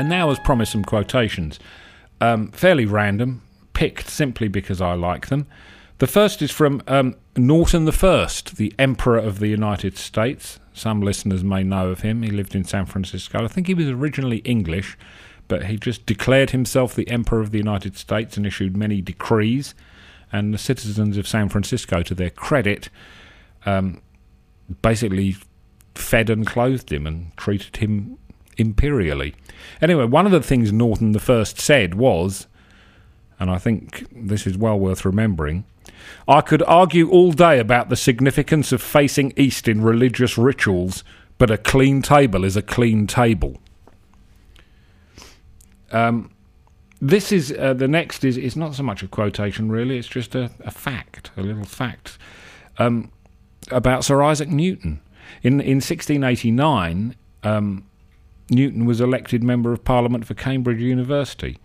And 0.03 0.09
now, 0.09 0.29
as 0.31 0.39
promised, 0.39 0.73
some 0.73 0.83
quotations. 0.83 1.61
Um, 2.19 2.51
fairly 2.51 2.85
random, 2.85 3.41
picked 3.71 4.09
simply 4.09 4.49
because 4.49 4.81
I 4.81 4.95
like 4.95 5.27
them. 5.29 5.47
The 5.99 6.07
first 6.07 6.41
is 6.41 6.51
from 6.51 6.81
um, 6.89 7.15
Norton 7.37 7.87
I, 7.87 8.27
the 8.53 8.73
Emperor 8.77 9.17
of 9.17 9.39
the 9.39 9.47
United 9.47 9.97
States. 9.97 10.59
Some 10.73 11.01
listeners 11.01 11.41
may 11.41 11.63
know 11.63 11.87
of 11.87 12.01
him. 12.01 12.21
He 12.21 12.31
lived 12.31 12.53
in 12.53 12.65
San 12.65 12.85
Francisco. 12.85 13.45
I 13.45 13.47
think 13.47 13.67
he 13.67 13.73
was 13.73 13.87
originally 13.87 14.39
English, 14.39 14.97
but 15.47 15.67
he 15.67 15.77
just 15.77 16.05
declared 16.05 16.49
himself 16.49 16.93
the 16.93 17.07
Emperor 17.07 17.39
of 17.39 17.51
the 17.51 17.57
United 17.57 17.95
States 17.95 18.35
and 18.35 18.45
issued 18.45 18.75
many 18.75 18.99
decrees. 18.99 19.73
And 20.33 20.53
the 20.53 20.57
citizens 20.57 21.15
of 21.15 21.29
San 21.29 21.47
Francisco, 21.47 22.03
to 22.03 22.13
their 22.13 22.29
credit, 22.29 22.89
um, 23.65 24.01
basically 24.81 25.37
fed 25.95 26.29
and 26.29 26.45
clothed 26.45 26.91
him 26.91 27.07
and 27.07 27.31
treated 27.37 27.77
him 27.77 28.17
imperially. 28.57 29.35
Anyway, 29.81 30.05
one 30.05 30.25
of 30.25 30.31
the 30.31 30.41
things 30.41 30.71
Norton 30.71 31.11
the 31.11 31.19
First 31.19 31.59
said 31.59 31.95
was, 31.95 32.47
and 33.39 33.49
I 33.49 33.57
think 33.57 34.07
this 34.11 34.45
is 34.47 34.57
well 34.57 34.79
worth 34.79 35.05
remembering, 35.05 35.65
I 36.27 36.41
could 36.41 36.63
argue 36.63 37.09
all 37.09 37.31
day 37.31 37.59
about 37.59 37.89
the 37.89 37.95
significance 37.95 38.71
of 38.71 38.81
facing 38.81 39.33
east 39.35 39.67
in 39.67 39.81
religious 39.81 40.37
rituals, 40.37 41.03
but 41.37 41.51
a 41.51 41.57
clean 41.57 42.01
table 42.01 42.43
is 42.43 42.55
a 42.55 42.61
clean 42.61 43.07
table. 43.07 43.59
Um, 45.91 46.31
this 47.01 47.31
is 47.31 47.53
uh, 47.59 47.73
the 47.73 47.87
next 47.87 48.23
is 48.23 48.37
is 48.37 48.55
not 48.55 48.75
so 48.75 48.83
much 48.83 49.03
a 49.03 49.07
quotation 49.07 49.69
really; 49.69 49.97
it's 49.97 50.07
just 50.07 50.35
a, 50.35 50.49
a 50.61 50.71
fact, 50.71 51.31
a 51.35 51.41
little 51.41 51.65
fact 51.65 52.17
um, 52.77 53.11
about 53.69 54.05
Sir 54.05 54.21
Isaac 54.23 54.49
Newton. 54.49 55.01
In 55.41 55.59
in 55.59 55.77
1689, 55.77 57.15
um, 57.43 57.85
Newton 58.49 58.85
was 58.85 59.01
elected 59.01 59.43
Member 59.43 59.73
of 59.73 59.83
Parliament 59.83 60.25
for 60.25 60.33
Cambridge 60.33 60.81
University. 60.81 61.57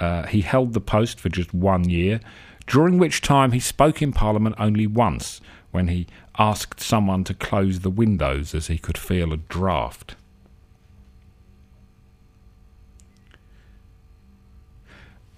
Uh, 0.00 0.26
he 0.26 0.40
held 0.40 0.72
the 0.72 0.80
post 0.80 1.20
for 1.20 1.28
just 1.28 1.52
one 1.54 1.88
year, 1.88 2.20
during 2.66 2.98
which 2.98 3.20
time 3.20 3.52
he 3.52 3.60
spoke 3.60 4.00
in 4.00 4.12
Parliament 4.12 4.56
only 4.58 4.86
once, 4.86 5.40
when 5.70 5.88
he 5.88 6.06
asked 6.38 6.80
someone 6.80 7.24
to 7.24 7.34
close 7.34 7.80
the 7.80 7.90
windows 7.90 8.54
as 8.54 8.68
he 8.68 8.78
could 8.78 8.98
feel 8.98 9.32
a 9.32 9.36
draught. 9.36 10.14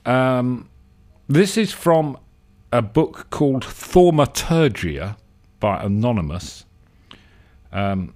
Um, 0.05 0.69
this 1.29 1.57
is 1.57 1.73
from 1.73 2.17
a 2.73 2.81
book 2.81 3.29
called 3.31 3.65
Thaumaturgia 3.65 5.17
by 5.59 5.83
Anonymous. 5.83 6.65
Um, 7.73 8.15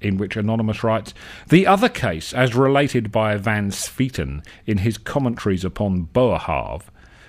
in 0.00 0.16
which 0.18 0.36
Anonymous 0.36 0.84
writes 0.84 1.14
The 1.48 1.66
other 1.66 1.88
case, 1.88 2.32
as 2.32 2.54
related 2.54 3.10
by 3.10 3.36
Van 3.36 3.70
Swieten 3.70 4.42
in 4.66 4.78
his 4.78 4.98
commentaries 4.98 5.64
upon 5.64 6.08
Boerhaave, 6.12 6.82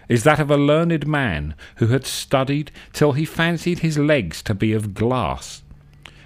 is 0.10 0.24
that 0.24 0.40
of 0.40 0.50
a 0.50 0.58
learned 0.58 1.08
man 1.08 1.54
who 1.78 1.88
had 1.88 2.06
studied 2.06 2.72
till 2.94 3.14
he 3.14 3.26
fancied 3.26 3.80
his 3.80 3.98
legs 3.98 4.42
to 4.44 4.54
be 4.54 4.74
of 4.74 4.94
glass, 4.94 5.62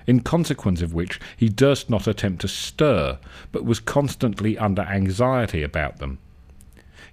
in 0.07 0.19
consequence 0.19 0.81
of 0.81 0.93
which 0.93 1.19
he 1.35 1.49
durst 1.49 1.89
not 1.89 2.07
attempt 2.07 2.41
to 2.41 2.47
stir, 2.47 3.17
but 3.51 3.65
was 3.65 3.79
constantly 3.79 4.57
under 4.57 4.83
anxiety 4.83 5.63
about 5.63 5.97
them. 5.97 6.19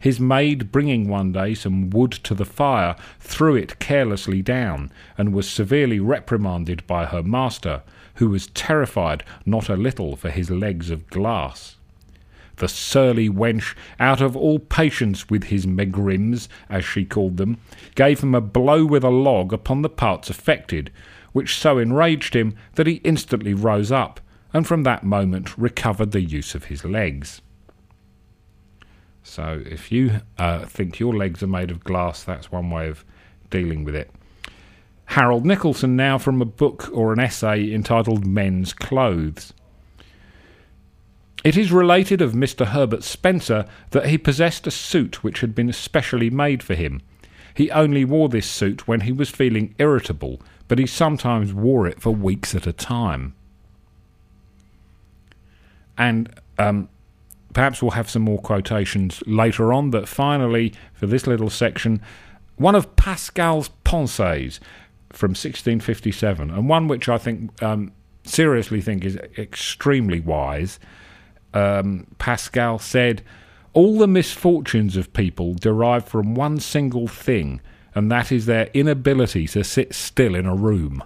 His 0.01 0.21
maid 0.21 0.71
bringing 0.71 1.09
one 1.09 1.33
day 1.33 1.55
some 1.55 1.91
wood 1.91 2.13
to 2.13 2.35
the 2.35 2.45
fire, 2.45 2.95
threw 3.19 3.57
it 3.57 3.79
carelessly 3.79 4.43
down, 4.43 4.93
and 5.17 5.33
was 5.33 5.51
severely 5.51 5.99
reprimanded 5.99 6.87
by 6.87 7.07
her 7.07 7.23
master, 7.23 7.83
who 8.19 8.29
was 8.29 8.49
terrified 8.49 9.23
not 9.47 9.69
a 9.69 9.77
little 9.77 10.17
for 10.17 10.29
his 10.29 10.51
legs 10.51 10.91
of 10.91 11.09
glass. 11.09 11.77
The 12.57 12.67
surly 12.67 13.29
wench, 13.31 13.77
out 14.01 14.21
of 14.21 14.37
all 14.37 14.59
patience 14.59 15.31
with 15.31 15.45
his 15.45 15.67
megrims, 15.67 16.49
as 16.69 16.85
she 16.85 17.05
called 17.05 17.37
them, 17.37 17.59
gave 17.95 18.21
him 18.21 18.35
a 18.35 18.41
blow 18.41 18.85
with 18.85 19.05
a 19.05 19.11
log 19.11 19.53
upon 19.53 19.83
the 19.83 19.89
parts 19.89 20.31
affected, 20.31 20.91
which 21.33 21.57
so 21.57 21.79
enraged 21.79 22.35
him 22.35 22.57
that 22.75 22.89
he 22.89 22.95
instantly 23.05 23.55
rose 23.55 23.93
up, 23.93 24.19
and 24.53 24.67
from 24.67 24.83
that 24.83 25.05
moment 25.05 25.57
recovered 25.57 26.11
the 26.11 26.21
use 26.21 26.57
of 26.57 26.65
his 26.65 26.85
legs. 26.85 27.41
So, 29.23 29.63
if 29.65 29.93
you 29.93 30.23
uh, 30.39 30.65
think 30.65 30.99
your 30.99 31.15
legs 31.15 31.43
are 31.45 31.47
made 31.47 31.71
of 31.71 31.85
glass, 31.85 32.25
that's 32.25 32.51
one 32.51 32.71
way 32.71 32.89
of 32.89 33.05
dealing 33.51 33.85
with 33.85 33.95
it. 33.95 34.11
Harold 35.09 35.45
Nicolson 35.45 35.97
now 35.97 36.19
from 36.19 36.43
a 36.43 36.45
book 36.45 36.91
or 36.93 37.15
an 37.15 37.19
essay 37.19 37.73
entitled 37.73 38.27
Men's 38.27 38.75
Clothes. 38.75 39.55
It 41.43 41.57
is 41.57 41.73
related 41.73 42.21
of 42.21 42.33
Mr. 42.33 42.67
Herbert 42.67 43.03
Spencer 43.03 43.65
that 43.91 44.07
he 44.07 44.19
possessed 44.19 44.67
a 44.67 44.71
suit 44.71 45.25
which 45.25 45.41
had 45.41 45.55
been 45.55 45.73
specially 45.73 46.29
made 46.29 46.63
for 46.63 46.75
him. 46.75 47.01
He 47.55 47.71
only 47.71 48.05
wore 48.05 48.29
this 48.29 48.47
suit 48.47 48.87
when 48.87 49.01
he 49.01 49.13
was 49.13 49.31
feeling 49.31 49.75
irritable, 49.79 50.43
but 50.69 50.79
he 50.79 50.87
sometimes 50.87 51.55
wore 51.55 51.87
it 51.87 52.03
for 52.03 52.11
weeks 52.11 52.55
at 52.55 52.67
a 52.67 52.73
time. 52.73 53.35
And 55.97 56.39
um, 56.59 56.91
perhaps 57.55 57.81
we'll 57.81 57.93
have 57.93 58.11
some 58.11 58.23
more 58.23 58.39
quotations 58.39 59.23
later 59.27 59.73
on, 59.73 59.91
but 59.91 60.07
finally, 60.07 60.75
for 60.93 61.07
this 61.07 61.27
little 61.27 61.51
section, 61.51 62.03
one 62.57 62.75
of 62.75 62.95
Pascal's 62.95 63.71
Pensées 63.87 64.61
from 65.11 65.31
1657, 65.31 66.51
and 66.51 66.69
one 66.69 66.89
which 66.89 67.09
I 67.09 67.19
think 67.19 67.63
um, 67.63 67.93
seriously 68.25 68.81
think 68.81 69.05
is 69.05 69.17
extremely 69.37 70.21
wise. 70.21 70.79
Um, 71.55 72.07
Pascal 72.19 72.79
said, 72.79 73.23
"All 73.73 73.99
the 73.99 74.09
misfortunes 74.09 74.97
of 74.97 75.13
people 75.13 75.55
derive 75.55 76.05
from 76.05 76.35
one 76.35 76.61
single 76.61 77.09
thing, 77.09 77.61
and 77.95 78.11
that 78.11 78.31
is 78.31 78.47
their 78.47 78.69
inability 78.75 79.47
to 79.49 79.65
sit 79.65 79.95
still 79.95 80.35
in 80.35 80.47
a 80.47 80.55
room." 80.55 81.03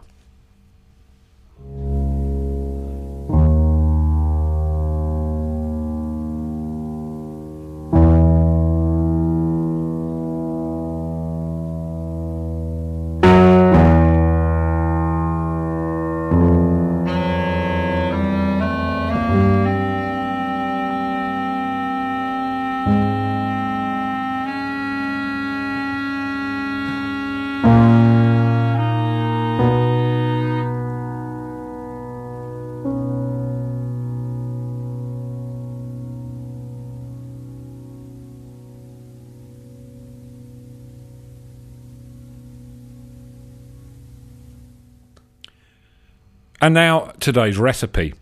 And 46.62 46.74
now 46.74 47.12
today's 47.18 47.58
recipe. 47.58 48.14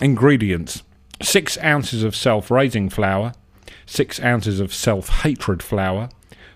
Ingredients 0.00 0.82
6 1.22 1.58
ounces 1.58 2.02
of 2.02 2.16
self 2.16 2.50
raising 2.50 2.88
flour, 2.88 3.34
6 3.86 4.20
ounces 4.20 4.58
of 4.58 4.74
self 4.74 5.08
hatred 5.22 5.62
flour, 5.62 6.08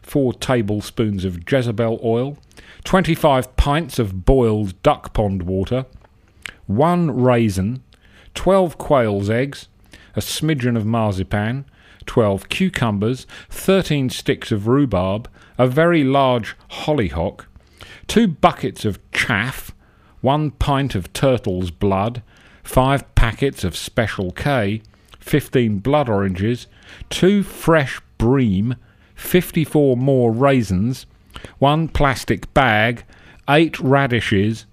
4 0.03 0.33
tablespoons 0.35 1.25
of 1.25 1.49
Jezebel 1.49 2.01
oil, 2.03 2.39
25 2.83 3.55
pints 3.57 4.01
of 4.01 4.25
boiled 4.25 4.83
duck 4.83 5.15
pond 5.15 5.45
water, 5.45 5.87
1 6.67 7.23
raisin, 7.23 7.85
12 8.35 8.77
quail's 8.77 9.31
eggs, 9.31 9.69
a 10.17 10.21
smidgen 10.21 10.77
of 10.77 10.85
marzipan, 10.85 11.67
12 12.07 12.49
cucumbers, 12.49 13.29
13 13.49 14.11
sticks 14.11 14.51
of 14.51 14.67
rhubarb, 14.67 15.29
a 15.57 15.69
very 15.69 16.03
large 16.03 16.57
hollyhock, 16.71 17.47
2 18.09 18.27
buckets 18.27 18.85
of 18.85 18.99
chaff, 19.13 19.71
one 20.25 20.51
pint 20.53 20.95
of 20.95 21.13
turtle's 21.13 21.71
blood, 21.71 22.23
five 22.63 23.15
packets 23.15 23.63
of 23.63 23.77
Special 23.77 24.33
K, 24.33 24.81
15 25.21 25.81
blood 25.81 26.09
oranges, 26.09 26.67
two 27.11 27.43
fresh 27.43 28.01
bream, 28.17 28.75
54 29.15 29.99
more 29.99 30.33
raisins, 30.33 31.05
one 31.59 31.89
plastic 31.89 32.53
bag, 32.55 33.05
eight 33.51 33.79
radishes, 33.79 34.65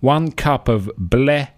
one 0.00 0.30
cup 0.30 0.68
of 0.68 0.90
blé 1.00 1.48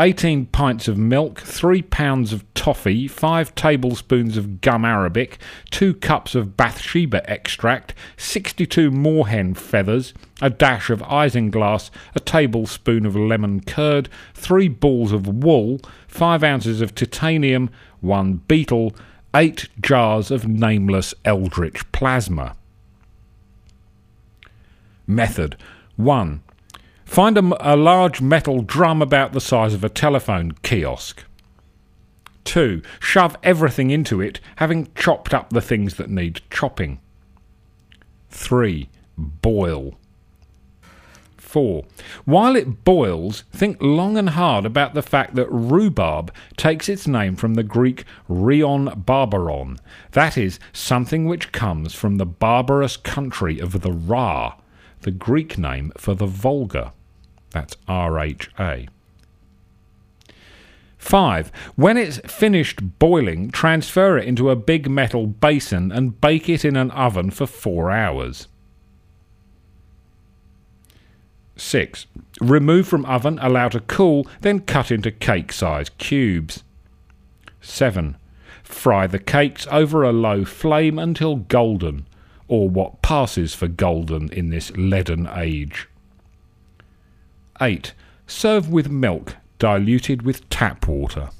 18 0.00 0.46
pints 0.46 0.86
of 0.86 0.96
milk, 0.96 1.40
3 1.40 1.82
pounds 1.82 2.32
of 2.32 2.44
toffee, 2.54 3.08
5 3.08 3.54
tablespoons 3.56 4.36
of 4.36 4.60
gum 4.60 4.84
arabic, 4.84 5.38
2 5.72 5.94
cups 5.94 6.36
of 6.36 6.56
Bathsheba 6.56 7.28
extract, 7.28 7.94
62 8.16 8.92
moorhen 8.92 9.56
feathers, 9.56 10.14
a 10.40 10.50
dash 10.50 10.88
of 10.88 11.00
isinglass, 11.02 11.90
a 12.14 12.20
tablespoon 12.20 13.04
of 13.04 13.16
lemon 13.16 13.60
curd, 13.60 14.08
3 14.34 14.68
balls 14.68 15.10
of 15.10 15.26
wool, 15.26 15.80
5 16.06 16.44
ounces 16.44 16.80
of 16.80 16.94
titanium, 16.94 17.68
1 18.00 18.42
beetle, 18.46 18.94
8 19.34 19.68
jars 19.80 20.30
of 20.30 20.46
nameless 20.46 21.12
eldritch 21.24 21.90
plasma. 21.90 22.54
Method 25.08 25.56
1. 25.96 26.42
Find 27.08 27.38
a, 27.38 27.72
a 27.72 27.74
large 27.74 28.20
metal 28.20 28.60
drum 28.60 29.00
about 29.00 29.32
the 29.32 29.40
size 29.40 29.72
of 29.72 29.82
a 29.82 29.88
telephone 29.88 30.52
kiosk. 30.62 31.24
2. 32.44 32.82
Shove 33.00 33.34
everything 33.42 33.90
into 33.90 34.20
it, 34.20 34.40
having 34.56 34.88
chopped 34.94 35.32
up 35.32 35.48
the 35.48 35.62
things 35.62 35.94
that 35.94 36.10
need 36.10 36.42
chopping. 36.50 37.00
3. 38.28 38.90
Boil. 39.16 39.94
4. 41.38 41.84
While 42.26 42.54
it 42.54 42.84
boils, 42.84 43.44
think 43.52 43.78
long 43.80 44.18
and 44.18 44.28
hard 44.28 44.66
about 44.66 44.92
the 44.92 45.02
fact 45.02 45.34
that 45.34 45.50
rhubarb 45.50 46.30
takes 46.58 46.90
its 46.90 47.08
name 47.08 47.36
from 47.36 47.54
the 47.54 47.62
Greek 47.62 48.04
rion 48.28 48.92
barbaron, 48.94 49.78
that 50.12 50.36
is, 50.36 50.60
something 50.74 51.24
which 51.24 51.52
comes 51.52 51.94
from 51.94 52.18
the 52.18 52.26
barbarous 52.26 52.98
country 52.98 53.58
of 53.58 53.80
the 53.80 53.92
Rha, 53.92 54.56
the 55.00 55.10
Greek 55.10 55.56
name 55.56 55.90
for 55.96 56.14
the 56.14 56.26
Volga. 56.26 56.92
That's 57.50 57.76
RHA. 57.88 58.88
5. 60.98 61.52
When 61.76 61.96
it's 61.96 62.18
finished 62.18 62.98
boiling, 62.98 63.50
transfer 63.50 64.18
it 64.18 64.26
into 64.26 64.50
a 64.50 64.56
big 64.56 64.90
metal 64.90 65.26
basin 65.26 65.90
and 65.90 66.20
bake 66.20 66.48
it 66.48 66.64
in 66.64 66.76
an 66.76 66.90
oven 66.90 67.30
for 67.30 67.46
4 67.46 67.90
hours. 67.90 68.48
6. 71.56 72.06
Remove 72.40 72.86
from 72.86 73.04
oven, 73.06 73.38
allow 73.40 73.68
to 73.68 73.80
cool, 73.80 74.26
then 74.40 74.60
cut 74.60 74.90
into 74.90 75.10
cake 75.10 75.52
size 75.52 75.88
cubes. 75.98 76.62
7. 77.60 78.16
Fry 78.62 79.06
the 79.06 79.18
cakes 79.18 79.66
over 79.70 80.02
a 80.02 80.12
low 80.12 80.44
flame 80.44 80.98
until 80.98 81.36
golden, 81.36 82.06
or 82.48 82.68
what 82.68 83.02
passes 83.02 83.54
for 83.54 83.66
golden 83.66 84.30
in 84.32 84.50
this 84.50 84.70
leaden 84.76 85.28
age. 85.34 85.88
8. 87.60 87.92
Serve 88.26 88.68
with 88.70 88.90
milk 88.90 89.36
diluted 89.58 90.22
with 90.22 90.48
tap 90.48 90.86
water. 90.86 91.30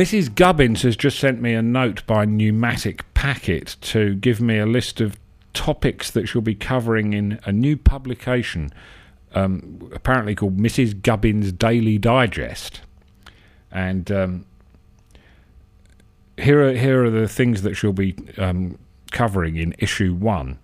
Mrs. 0.00 0.34
Gubbins 0.34 0.80
has 0.80 0.96
just 0.96 1.18
sent 1.18 1.42
me 1.42 1.52
a 1.52 1.60
note 1.60 2.06
by 2.06 2.24
Pneumatic 2.24 3.12
Packet 3.12 3.76
to 3.82 4.14
give 4.14 4.40
me 4.40 4.56
a 4.56 4.64
list 4.64 4.98
of 4.98 5.18
topics 5.52 6.10
that 6.12 6.26
she'll 6.26 6.40
be 6.40 6.54
covering 6.54 7.12
in 7.12 7.38
a 7.44 7.52
new 7.52 7.76
publication, 7.76 8.72
um, 9.34 9.90
apparently 9.92 10.34
called 10.34 10.56
Mrs. 10.56 11.02
Gubbins 11.02 11.52
Daily 11.52 11.98
Digest. 11.98 12.80
And 13.70 14.10
um, 14.10 14.46
here 16.38 16.66
are 16.66 16.72
here 16.72 17.04
are 17.04 17.10
the 17.10 17.28
things 17.28 17.60
that 17.60 17.74
she'll 17.74 17.92
be 17.92 18.14
um, 18.38 18.78
covering 19.12 19.56
in 19.56 19.74
issue 19.78 20.14
one. 20.14 20.58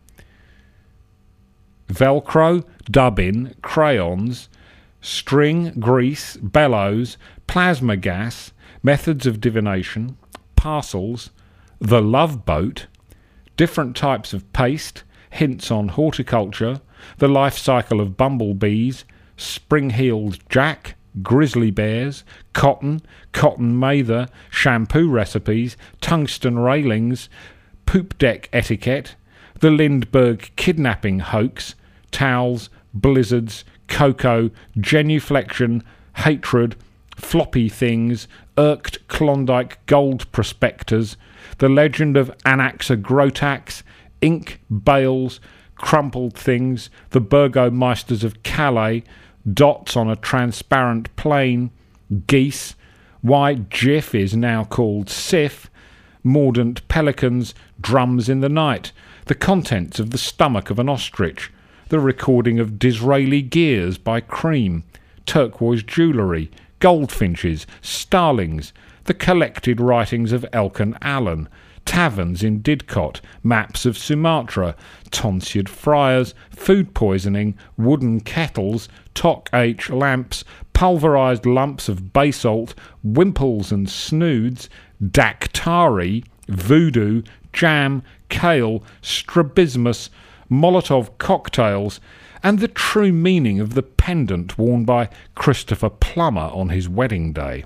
Velcro, 1.88 2.64
dubbin, 2.90 3.54
crayons, 3.60 4.48
string, 5.02 5.72
grease, 5.78 6.38
bellows, 6.38 7.18
plasma 7.46 7.96
gas, 7.96 8.52
methods 8.82 9.26
of 9.26 9.40
divination, 9.40 10.16
parcels, 10.56 11.30
the 11.80 12.02
love 12.02 12.44
boat, 12.44 12.86
different 13.56 13.96
types 13.96 14.32
of 14.32 14.52
paste, 14.52 15.04
hints 15.30 15.70
on 15.70 15.88
horticulture, 15.88 16.80
the 17.18 17.28
life 17.28 17.56
cycle 17.56 18.00
of 18.00 18.16
bumblebees, 18.16 19.04
spring 19.36 19.90
heeled 19.90 20.38
jack, 20.48 20.96
grizzly 21.22 21.70
bears, 21.70 22.24
cotton, 22.52 23.00
cotton 23.32 23.78
mather, 23.78 24.28
shampoo 24.50 25.08
recipes, 25.08 25.76
tungsten 26.00 26.58
railings, 26.58 27.28
poop 27.86 28.16
deck 28.18 28.48
etiquette, 28.52 29.14
the 29.60 29.70
Lindbergh 29.70 30.50
kidnapping 30.56 31.20
hoax, 31.20 31.74
towels, 32.10 32.68
blizzards, 32.92 33.64
cocoa, 33.88 34.50
genuflection, 34.78 35.82
hatred, 36.16 36.76
floppy 37.16 37.68
things, 37.68 38.28
irked 38.56 39.06
Klondike 39.08 39.84
gold 39.86 40.30
prospectors, 40.32 41.16
the 41.58 41.68
legend 41.68 42.16
of 42.16 42.30
Anaxa 42.44 42.96
Grotax, 42.96 43.82
ink, 44.20 44.60
bales, 44.84 45.40
crumpled 45.74 46.34
things, 46.34 46.90
the 47.10 47.20
burgomeisters 47.20 48.22
of 48.22 48.42
Calais, 48.42 49.02
dots 49.52 49.96
on 49.96 50.08
a 50.08 50.16
transparent 50.16 51.14
plane, 51.16 51.70
geese, 52.26 52.74
why 53.22 53.54
Jif 53.54 54.14
is 54.14 54.36
now 54.36 54.64
called 54.64 55.06
Cif, 55.06 55.66
mordant 56.22 56.86
pelicans, 56.88 57.54
drums 57.80 58.28
in 58.28 58.40
the 58.40 58.48
night, 58.48 58.92
the 59.26 59.34
contents 59.34 59.98
of 59.98 60.10
the 60.10 60.18
stomach 60.18 60.70
of 60.70 60.78
an 60.78 60.88
ostrich, 60.88 61.52
the 61.88 62.00
recording 62.00 62.58
of 62.58 62.78
Disraeli 62.78 63.42
gears 63.42 63.98
by 63.98 64.20
Cream, 64.20 64.84
turquoise 65.24 65.82
jewellery, 65.82 66.50
goldfinches, 66.78 67.66
starlings, 67.80 68.72
the 69.04 69.14
collected 69.14 69.80
writings 69.80 70.32
of 70.32 70.44
Elkan 70.52 70.96
Allen, 71.00 71.48
taverns 71.84 72.42
in 72.42 72.60
Didcot, 72.60 73.20
maps 73.42 73.86
of 73.86 73.96
Sumatra, 73.96 74.74
tonsured 75.10 75.68
friars, 75.68 76.34
food 76.50 76.92
poisoning, 76.94 77.56
wooden 77.76 78.20
kettles, 78.20 78.88
Toc 79.14 79.48
H 79.52 79.88
lamps, 79.88 80.44
pulverized 80.72 81.46
lumps 81.46 81.88
of 81.88 82.12
basalt, 82.12 82.74
wimples 83.02 83.72
and 83.72 83.88
snoods, 83.88 84.68
Daktari, 85.02 86.24
voodoo, 86.48 87.22
jam, 87.52 88.02
kale, 88.28 88.82
strabismus, 89.00 90.10
Molotov 90.50 91.16
cocktails, 91.18 92.00
and 92.42 92.58
the 92.58 92.68
true 92.68 93.12
meaning 93.12 93.60
of 93.60 93.74
the 93.74 93.82
pendant 93.82 94.58
worn 94.58 94.84
by 94.84 95.08
Christopher 95.34 95.90
Plummer 95.90 96.50
on 96.52 96.68
his 96.70 96.88
wedding 96.88 97.32
day. 97.32 97.64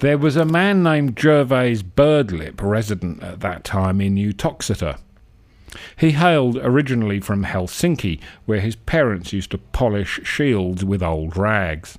There 0.00 0.18
was 0.18 0.34
a 0.36 0.46
man 0.46 0.82
named 0.82 1.14
Gervase 1.14 1.82
Birdlip, 1.82 2.62
resident 2.62 3.22
at 3.22 3.40
that 3.40 3.64
time 3.64 4.00
in 4.00 4.16
Uttoxeter. 4.16 4.98
He 5.96 6.12
hailed 6.12 6.56
originally 6.56 7.20
from 7.20 7.44
Helsinki, 7.44 8.18
where 8.46 8.60
his 8.60 8.76
parents 8.76 9.32
used 9.32 9.50
to 9.50 9.58
polish 9.58 10.20
shields 10.24 10.84
with 10.84 11.02
old 11.02 11.36
rags. 11.36 11.98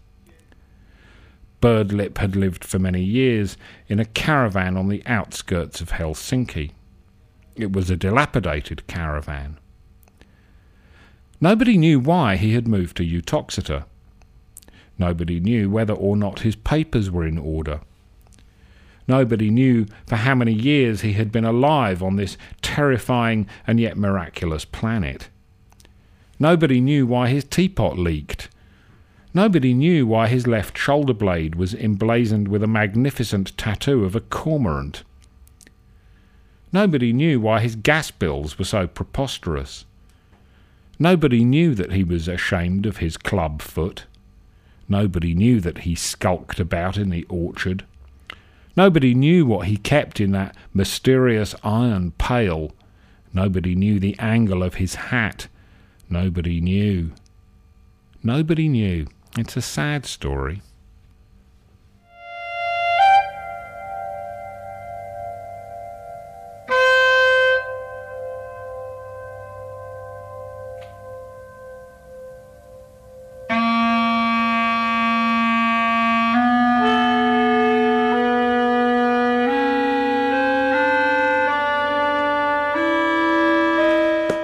Birdlip 1.61 2.17
had 2.17 2.35
lived 2.35 2.63
for 2.63 2.79
many 2.79 3.03
years 3.03 3.55
in 3.87 3.99
a 3.99 4.05
caravan 4.05 4.77
on 4.77 4.89
the 4.89 5.03
outskirts 5.05 5.79
of 5.79 5.91
Helsinki. 5.91 6.71
It 7.55 7.71
was 7.71 7.91
a 7.91 7.95
dilapidated 7.95 8.87
caravan. 8.87 9.59
Nobody 11.39 11.77
knew 11.77 11.99
why 11.99 12.35
he 12.37 12.53
had 12.53 12.67
moved 12.67 12.97
to 12.97 13.03
Uttoxeter. 13.03 13.85
Nobody 14.97 15.39
knew 15.39 15.69
whether 15.69 15.93
or 15.93 16.17
not 16.17 16.39
his 16.39 16.55
papers 16.55 17.11
were 17.11 17.25
in 17.27 17.37
order. 17.37 17.81
Nobody 19.07 19.49
knew 19.49 19.87
for 20.07 20.17
how 20.17 20.35
many 20.35 20.53
years 20.53 21.01
he 21.01 21.13
had 21.13 21.31
been 21.31 21.45
alive 21.45 22.01
on 22.03 22.15
this 22.15 22.37
terrifying 22.61 23.47
and 23.65 23.79
yet 23.79 23.97
miraculous 23.97 24.65
planet. 24.65 25.29
Nobody 26.39 26.81
knew 26.81 27.05
why 27.05 27.29
his 27.29 27.43
teapot 27.43 27.97
leaked. 27.97 28.49
Nobody 29.33 29.73
knew 29.73 30.05
why 30.05 30.27
his 30.27 30.47
left 30.47 30.77
shoulder 30.77 31.13
blade 31.13 31.55
was 31.55 31.73
emblazoned 31.73 32.47
with 32.47 32.63
a 32.63 32.67
magnificent 32.67 33.57
tattoo 33.57 34.03
of 34.03 34.15
a 34.15 34.19
cormorant. 34.21 35.03
Nobody 36.73 37.13
knew 37.13 37.39
why 37.39 37.59
his 37.59 37.75
gas 37.75 38.11
bills 38.11 38.57
were 38.57 38.65
so 38.65 38.87
preposterous. 38.87 39.85
Nobody 40.99 41.43
knew 41.43 41.75
that 41.75 41.91
he 41.91 42.03
was 42.03 42.27
ashamed 42.27 42.85
of 42.85 42.97
his 42.97 43.17
club 43.17 43.61
foot. 43.61 44.05
Nobody 44.87 45.33
knew 45.33 45.59
that 45.61 45.79
he 45.79 45.95
skulked 45.95 46.59
about 46.59 46.97
in 46.97 47.09
the 47.09 47.25
orchard. 47.29 47.85
Nobody 48.75 49.13
knew 49.13 49.45
what 49.45 49.67
he 49.67 49.77
kept 49.77 50.19
in 50.19 50.31
that 50.31 50.55
mysterious 50.73 51.53
iron 51.63 52.12
pail. 52.12 52.71
Nobody 53.34 53.75
knew 53.75 53.99
the 53.99 54.17
angle 54.19 54.63
of 54.63 54.75
his 54.75 54.95
hat. 54.95 55.47
Nobody 56.10 56.62
knew. 56.62 57.12
Nobody 58.23 58.67
knew. 58.67 59.07
It's 59.38 59.57
a 59.57 59.62
sad 59.62 60.05
story. 60.05 60.62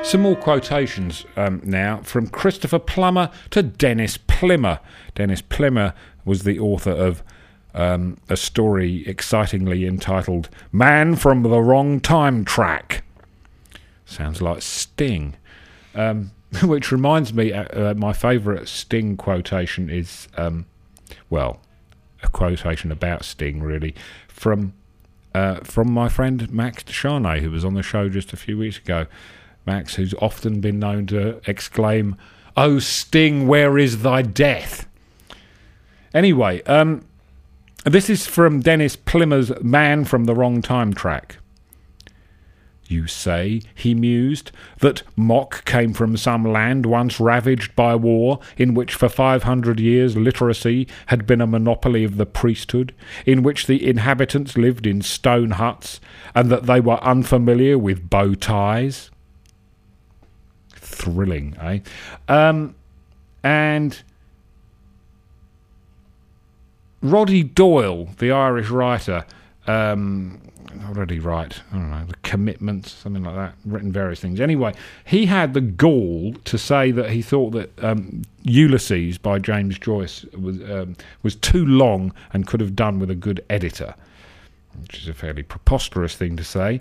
Some 0.08 0.22
more 0.22 0.38
quotations 0.38 1.26
um, 1.36 1.60
now 1.66 1.98
from 1.98 2.28
Christopher 2.28 2.80
Plummer 2.80 3.30
to 3.50 3.62
Dennis 3.62 4.16
Plimmer. 4.16 4.80
Dennis 5.16 5.42
Plimmer 5.42 5.94
was 6.24 6.44
the 6.44 6.58
author 6.60 6.92
of 6.92 7.22
um, 7.74 8.16
a 8.30 8.38
story 8.38 9.06
excitingly 9.06 9.86
entitled 9.86 10.48
Man 10.72 11.18
from 11.18 11.44
the 11.44 11.62
Wrong 11.62 12.00
Time 12.00 12.46
Track. 12.46 13.04
Sounds 14.06 14.42
like 14.42 14.62
Sting. 14.62 15.36
Um, 15.94 16.32
which 16.64 16.90
reminds 16.94 17.34
me, 17.34 17.52
uh, 17.52 17.66
uh, 17.66 17.94
my 17.98 18.14
favourite 18.14 18.70
Sting 18.70 19.18
quotation 19.18 19.90
is, 19.90 20.30
um, 20.38 20.68
well, 21.30 21.60
a 22.24 22.30
quotation 22.30 22.94
about 22.94 23.26
Sting, 23.26 23.62
really, 23.62 23.94
from 24.30 24.72
uh, 25.36 25.60
from 25.66 25.92
my 25.92 26.08
friend 26.08 26.50
Max 26.50 26.84
Décharné, 26.84 27.42
who 27.42 27.52
was 27.52 27.66
on 27.66 27.74
the 27.74 27.84
show 27.84 28.08
just 28.08 28.32
a 28.32 28.38
few 28.38 28.58
weeks 28.58 28.78
ago. 28.78 29.06
Max, 29.68 29.96
who's 29.96 30.16
often 30.16 30.62
been 30.62 30.80
known 30.80 31.06
to 31.08 31.42
exclaim, 31.46 32.16
Oh, 32.56 32.80
Sting, 32.80 33.48
where 33.48 33.78
is 33.78 34.02
thy 34.02 34.24
death? 34.24 34.88
Anyway, 36.14 36.64
um, 36.64 37.06
this 37.86 38.10
is 38.10 38.26
from 38.26 38.62
Dennis 38.62 38.96
Plimmer's 38.96 39.52
Man 39.62 40.06
from 40.06 40.24
the 40.24 40.34
Wrong 40.34 40.64
Time 40.64 40.94
track. 40.94 41.38
You 42.88 43.06
say, 43.06 43.62
he 43.76 43.94
mused, 43.94 44.52
that 44.80 45.04
Mock 45.18 45.66
came 45.66 45.94
from 45.94 46.16
some 46.16 46.46
land 46.46 46.86
once 46.86 47.20
ravaged 47.20 47.76
by 47.76 47.96
war, 47.96 48.40
in 48.56 48.74
which 48.74 48.96
for 48.96 49.10
five 49.10 49.44
hundred 49.44 49.80
years 49.80 50.16
literacy 50.16 50.88
had 51.08 51.28
been 51.28 51.42
a 51.42 51.48
monopoly 51.48 52.06
of 52.06 52.16
the 52.16 52.26
priesthood, 52.26 52.96
in 53.26 53.44
which 53.44 53.68
the 53.68 53.86
inhabitants 53.86 54.58
lived 54.58 54.88
in 54.88 55.02
stone 55.02 55.52
huts, 55.52 56.00
and 56.34 56.50
that 56.50 56.66
they 56.66 56.80
were 56.80 57.04
unfamiliar 57.04 57.78
with 57.78 58.10
bow 58.10 58.34
ties. 58.34 59.12
Thrilling, 60.88 61.56
eh? 61.62 61.80
Um, 62.28 62.76
and 63.44 64.02
Roddy 67.02 67.44
Doyle, 67.44 68.10
the 68.18 68.32
Irish 68.32 68.70
writer, 68.70 69.26
um, 69.68 70.42
he 71.10 71.20
write? 71.20 71.62
I 71.72 71.76
don't 71.76 71.92
know, 71.92 72.06
the 72.06 72.16
commitments, 72.24 72.92
something 72.92 73.24
like 73.24 73.36
that, 73.36 73.54
written 73.66 73.92
various 73.92 74.20
things. 74.20 74.40
Anyway, 74.40 74.74
he 75.06 75.26
had 75.26 75.54
the 75.54 75.62
gall 75.62 76.34
to 76.46 76.58
say 76.58 76.92
that 76.92 77.10
he 77.10 77.22
thought 77.22 77.52
that 77.52 77.84
um, 77.84 78.24
Ulysses 78.44 79.18
by 79.18 79.40
James 79.40 79.78
Joyce 79.78 80.24
was 80.38 80.62
um, 80.70 80.96
was 81.24 81.36
too 81.36 81.66
long 81.66 82.14
and 82.34 82.48
could 82.48 82.60
have 82.60 82.76
done 82.76 83.00
with 83.00 83.10
a 83.10 83.16
good 83.16 83.44
editor, 83.50 83.96
which 84.82 85.02
is 85.02 85.08
a 85.08 85.14
fairly 85.14 85.44
preposterous 85.44 86.16
thing 86.16 86.36
to 86.38 86.44
say. 86.44 86.80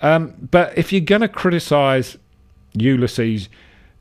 Um, 0.00 0.34
but 0.50 0.76
if 0.76 0.92
you're 0.92 1.00
going 1.00 1.22
to 1.22 1.28
criticise 1.28 2.16
Ulysses, 2.80 3.48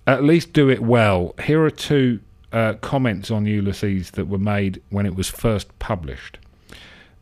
at 0.06 0.24
least 0.24 0.54
do 0.54 0.70
it 0.70 0.82
well. 0.82 1.36
Here 1.44 1.64
are 1.64 1.72
two 1.72 2.20
uh, 2.52 2.74
comments 2.76 3.30
on 3.30 3.46
Ulysses 3.46 4.12
that 4.12 4.28
were 4.28 4.38
made 4.38 4.82
when 4.90 5.06
it 5.06 5.16
was 5.16 5.30
first 5.30 5.78
published. 5.80 6.38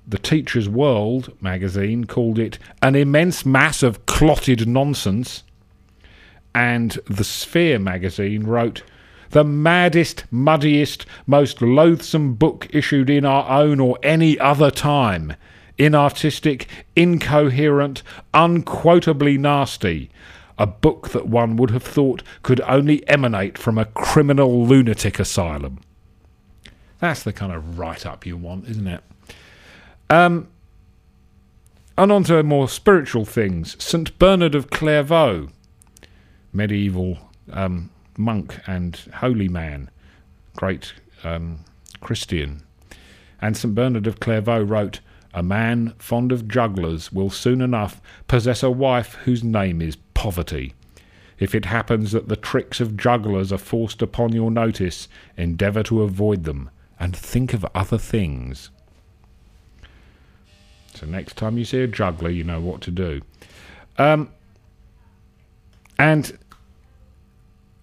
The 0.07 0.19
Teacher's 0.19 0.69
World 0.69 1.33
magazine 1.41 2.05
called 2.05 2.37
it 2.37 2.59
an 2.81 2.95
immense 2.95 3.45
mass 3.45 3.81
of 3.81 4.05
clotted 4.05 4.67
nonsense, 4.67 5.43
and 6.53 6.91
The 7.09 7.23
Sphere 7.23 7.79
magazine 7.79 8.43
wrote, 8.43 8.83
the 9.31 9.43
maddest, 9.43 10.23
muddiest, 10.31 11.05
most 11.25 11.61
loathsome 11.61 12.35
book 12.35 12.67
issued 12.69 13.09
in 13.09 13.25
our 13.25 13.49
own 13.49 13.79
or 13.79 13.97
any 14.03 14.39
other 14.39 14.71
time. 14.71 15.33
Inartistic, 15.77 16.67
incoherent, 16.95 18.01
unquotably 18.33 19.37
nasty. 19.37 20.09
A 20.57 20.65
book 20.65 21.09
that 21.09 21.27
one 21.27 21.57
would 21.57 21.71
have 21.71 21.83
thought 21.83 22.23
could 22.41 22.61
only 22.61 23.07
emanate 23.09 23.57
from 23.57 23.77
a 23.77 23.85
criminal 23.85 24.65
lunatic 24.65 25.19
asylum. 25.19 25.79
That's 26.99 27.23
the 27.23 27.33
kind 27.33 27.51
of 27.51 27.77
write 27.77 28.05
up 28.05 28.25
you 28.25 28.37
want, 28.37 28.67
isn't 28.67 28.87
it? 28.87 29.03
Um, 30.09 30.47
and 31.97 32.11
on 32.11 32.23
to 32.25 32.43
more 32.43 32.69
spiritual 32.69 33.25
things. 33.25 33.81
St. 33.83 34.17
Bernard 34.17 34.55
of 34.55 34.69
Clairvaux, 34.69 35.49
medieval 36.53 37.17
um, 37.51 37.89
monk 38.17 38.59
and 38.65 38.95
holy 39.15 39.49
man, 39.49 39.89
great 40.55 40.93
um, 41.23 41.59
Christian. 41.99 42.63
And 43.41 43.55
St. 43.57 43.75
Bernard 43.75 44.07
of 44.07 44.19
Clairvaux 44.19 44.63
wrote, 44.63 44.99
A 45.33 45.43
man 45.43 45.93
fond 45.97 46.31
of 46.31 46.47
jugglers 46.47 47.11
will 47.11 47.29
soon 47.29 47.61
enough 47.61 48.01
possess 48.27 48.63
a 48.63 48.71
wife 48.71 49.15
whose 49.25 49.43
name 49.43 49.81
is 49.81 49.97
poverty. 50.25 50.73
If 51.37 51.53
it 51.53 51.65
happens 51.65 52.11
that 52.11 52.29
the 52.29 52.35
tricks 52.35 52.79
of 52.79 52.97
jugglers 52.97 53.53
are 53.53 53.59
forced 53.59 54.01
upon 54.01 54.33
your 54.33 54.49
notice, 54.49 55.07
endeavour 55.37 55.83
to 55.83 56.01
avoid 56.01 56.45
them, 56.45 56.71
and 56.99 57.15
think 57.15 57.53
of 57.53 57.63
other 57.75 57.99
things. 57.99 58.71
So 60.95 61.05
next 61.05 61.37
time 61.37 61.59
you 61.59 61.65
see 61.65 61.81
a 61.81 61.87
juggler, 61.87 62.31
you 62.31 62.43
know 62.43 62.59
what 62.59 62.81
to 62.81 62.91
do. 62.91 63.21
Um, 63.99 64.31
and 65.99 66.35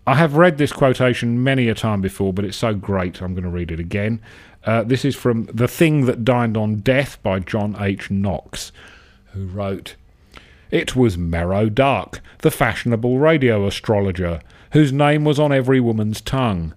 I 0.05 0.17
have 0.17 0.35
read 0.35 0.59
this 0.59 0.73
quotation 0.73 1.45
many 1.45 1.69
a 1.69 1.77
time 1.77 2.01
before, 2.01 2.33
but 2.33 2.45
it's 2.45 2.57
so 2.57 2.75
great, 2.75 3.23
I'm 3.23 3.35
going 3.35 3.45
to 3.45 3.51
read 3.51 3.71
it 3.71 3.79
again. 3.79 4.21
Uh, 4.65 4.83
this 4.83 5.05
is 5.05 5.15
from 5.15 5.45
The 5.45 5.69
Thing 5.69 6.07
That 6.07 6.25
Dined 6.25 6.57
on 6.57 6.81
Death 6.81 7.23
by 7.23 7.39
John 7.39 7.77
H. 7.79 8.11
Knox, 8.11 8.73
who 9.27 9.47
wrote 9.47 9.95
It 10.73 10.97
was 10.97 11.19
Merodach, 11.19 12.21
the 12.39 12.51
fashionable 12.51 13.19
radio 13.19 13.67
astrologer, 13.67 14.41
whose 14.71 14.91
name 14.91 15.23
was 15.23 15.39
on 15.39 15.53
every 15.53 15.81
woman's 15.81 16.23
tongue. 16.23 16.73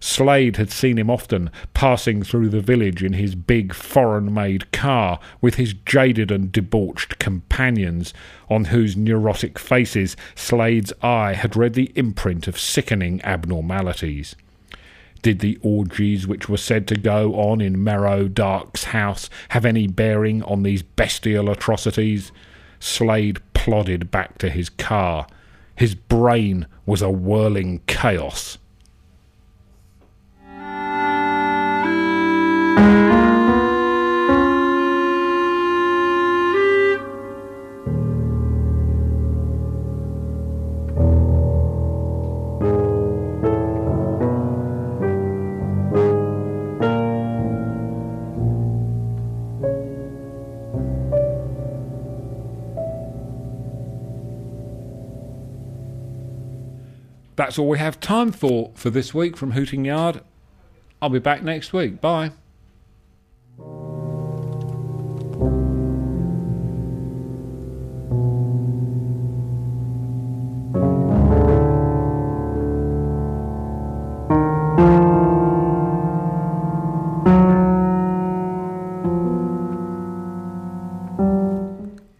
Slade 0.00 0.58
had 0.58 0.70
seen 0.70 0.98
him 0.98 1.08
often, 1.08 1.50
passing 1.72 2.22
through 2.22 2.50
the 2.50 2.60
village 2.60 3.02
in 3.02 3.14
his 3.14 3.34
big 3.34 3.72
foreign 3.72 4.34
made 4.34 4.70
car, 4.70 5.18
with 5.40 5.54
his 5.54 5.72
jaded 5.72 6.30
and 6.30 6.52
debauched 6.52 7.18
companions, 7.18 8.12
on 8.50 8.66
whose 8.66 8.98
neurotic 8.98 9.58
faces 9.58 10.14
Slade's 10.34 10.92
eye 11.00 11.32
had 11.32 11.56
read 11.56 11.72
the 11.72 11.90
imprint 11.94 12.48
of 12.48 12.60
sickening 12.60 13.18
abnormalities. 13.24 14.36
Did 15.22 15.38
the 15.38 15.58
orgies 15.62 16.26
which 16.26 16.50
were 16.50 16.58
said 16.58 16.86
to 16.88 16.96
go 16.96 17.34
on 17.34 17.62
in 17.62 17.82
Merodach's 17.82 18.84
house 18.84 19.30
have 19.48 19.64
any 19.64 19.86
bearing 19.86 20.42
on 20.42 20.64
these 20.64 20.82
bestial 20.82 21.48
atrocities? 21.48 22.30
Slade 22.80 23.40
plodded 23.54 24.10
back 24.10 24.38
to 24.38 24.50
his 24.50 24.68
car. 24.68 25.26
His 25.74 25.94
brain 25.94 26.66
was 26.86 27.02
a 27.02 27.10
whirling 27.10 27.80
chaos. 27.86 28.58
That's 57.48 57.58
all 57.58 57.66
we 57.66 57.78
have 57.78 57.98
time 57.98 58.30
for 58.30 58.72
for 58.74 58.90
this 58.90 59.14
week 59.14 59.34
from 59.34 59.52
Hooting 59.52 59.86
Yard. 59.86 60.20
I'll 61.00 61.08
be 61.08 61.18
back 61.18 61.42
next 61.42 61.72
week. 61.72 61.98
Bye. 61.98 62.32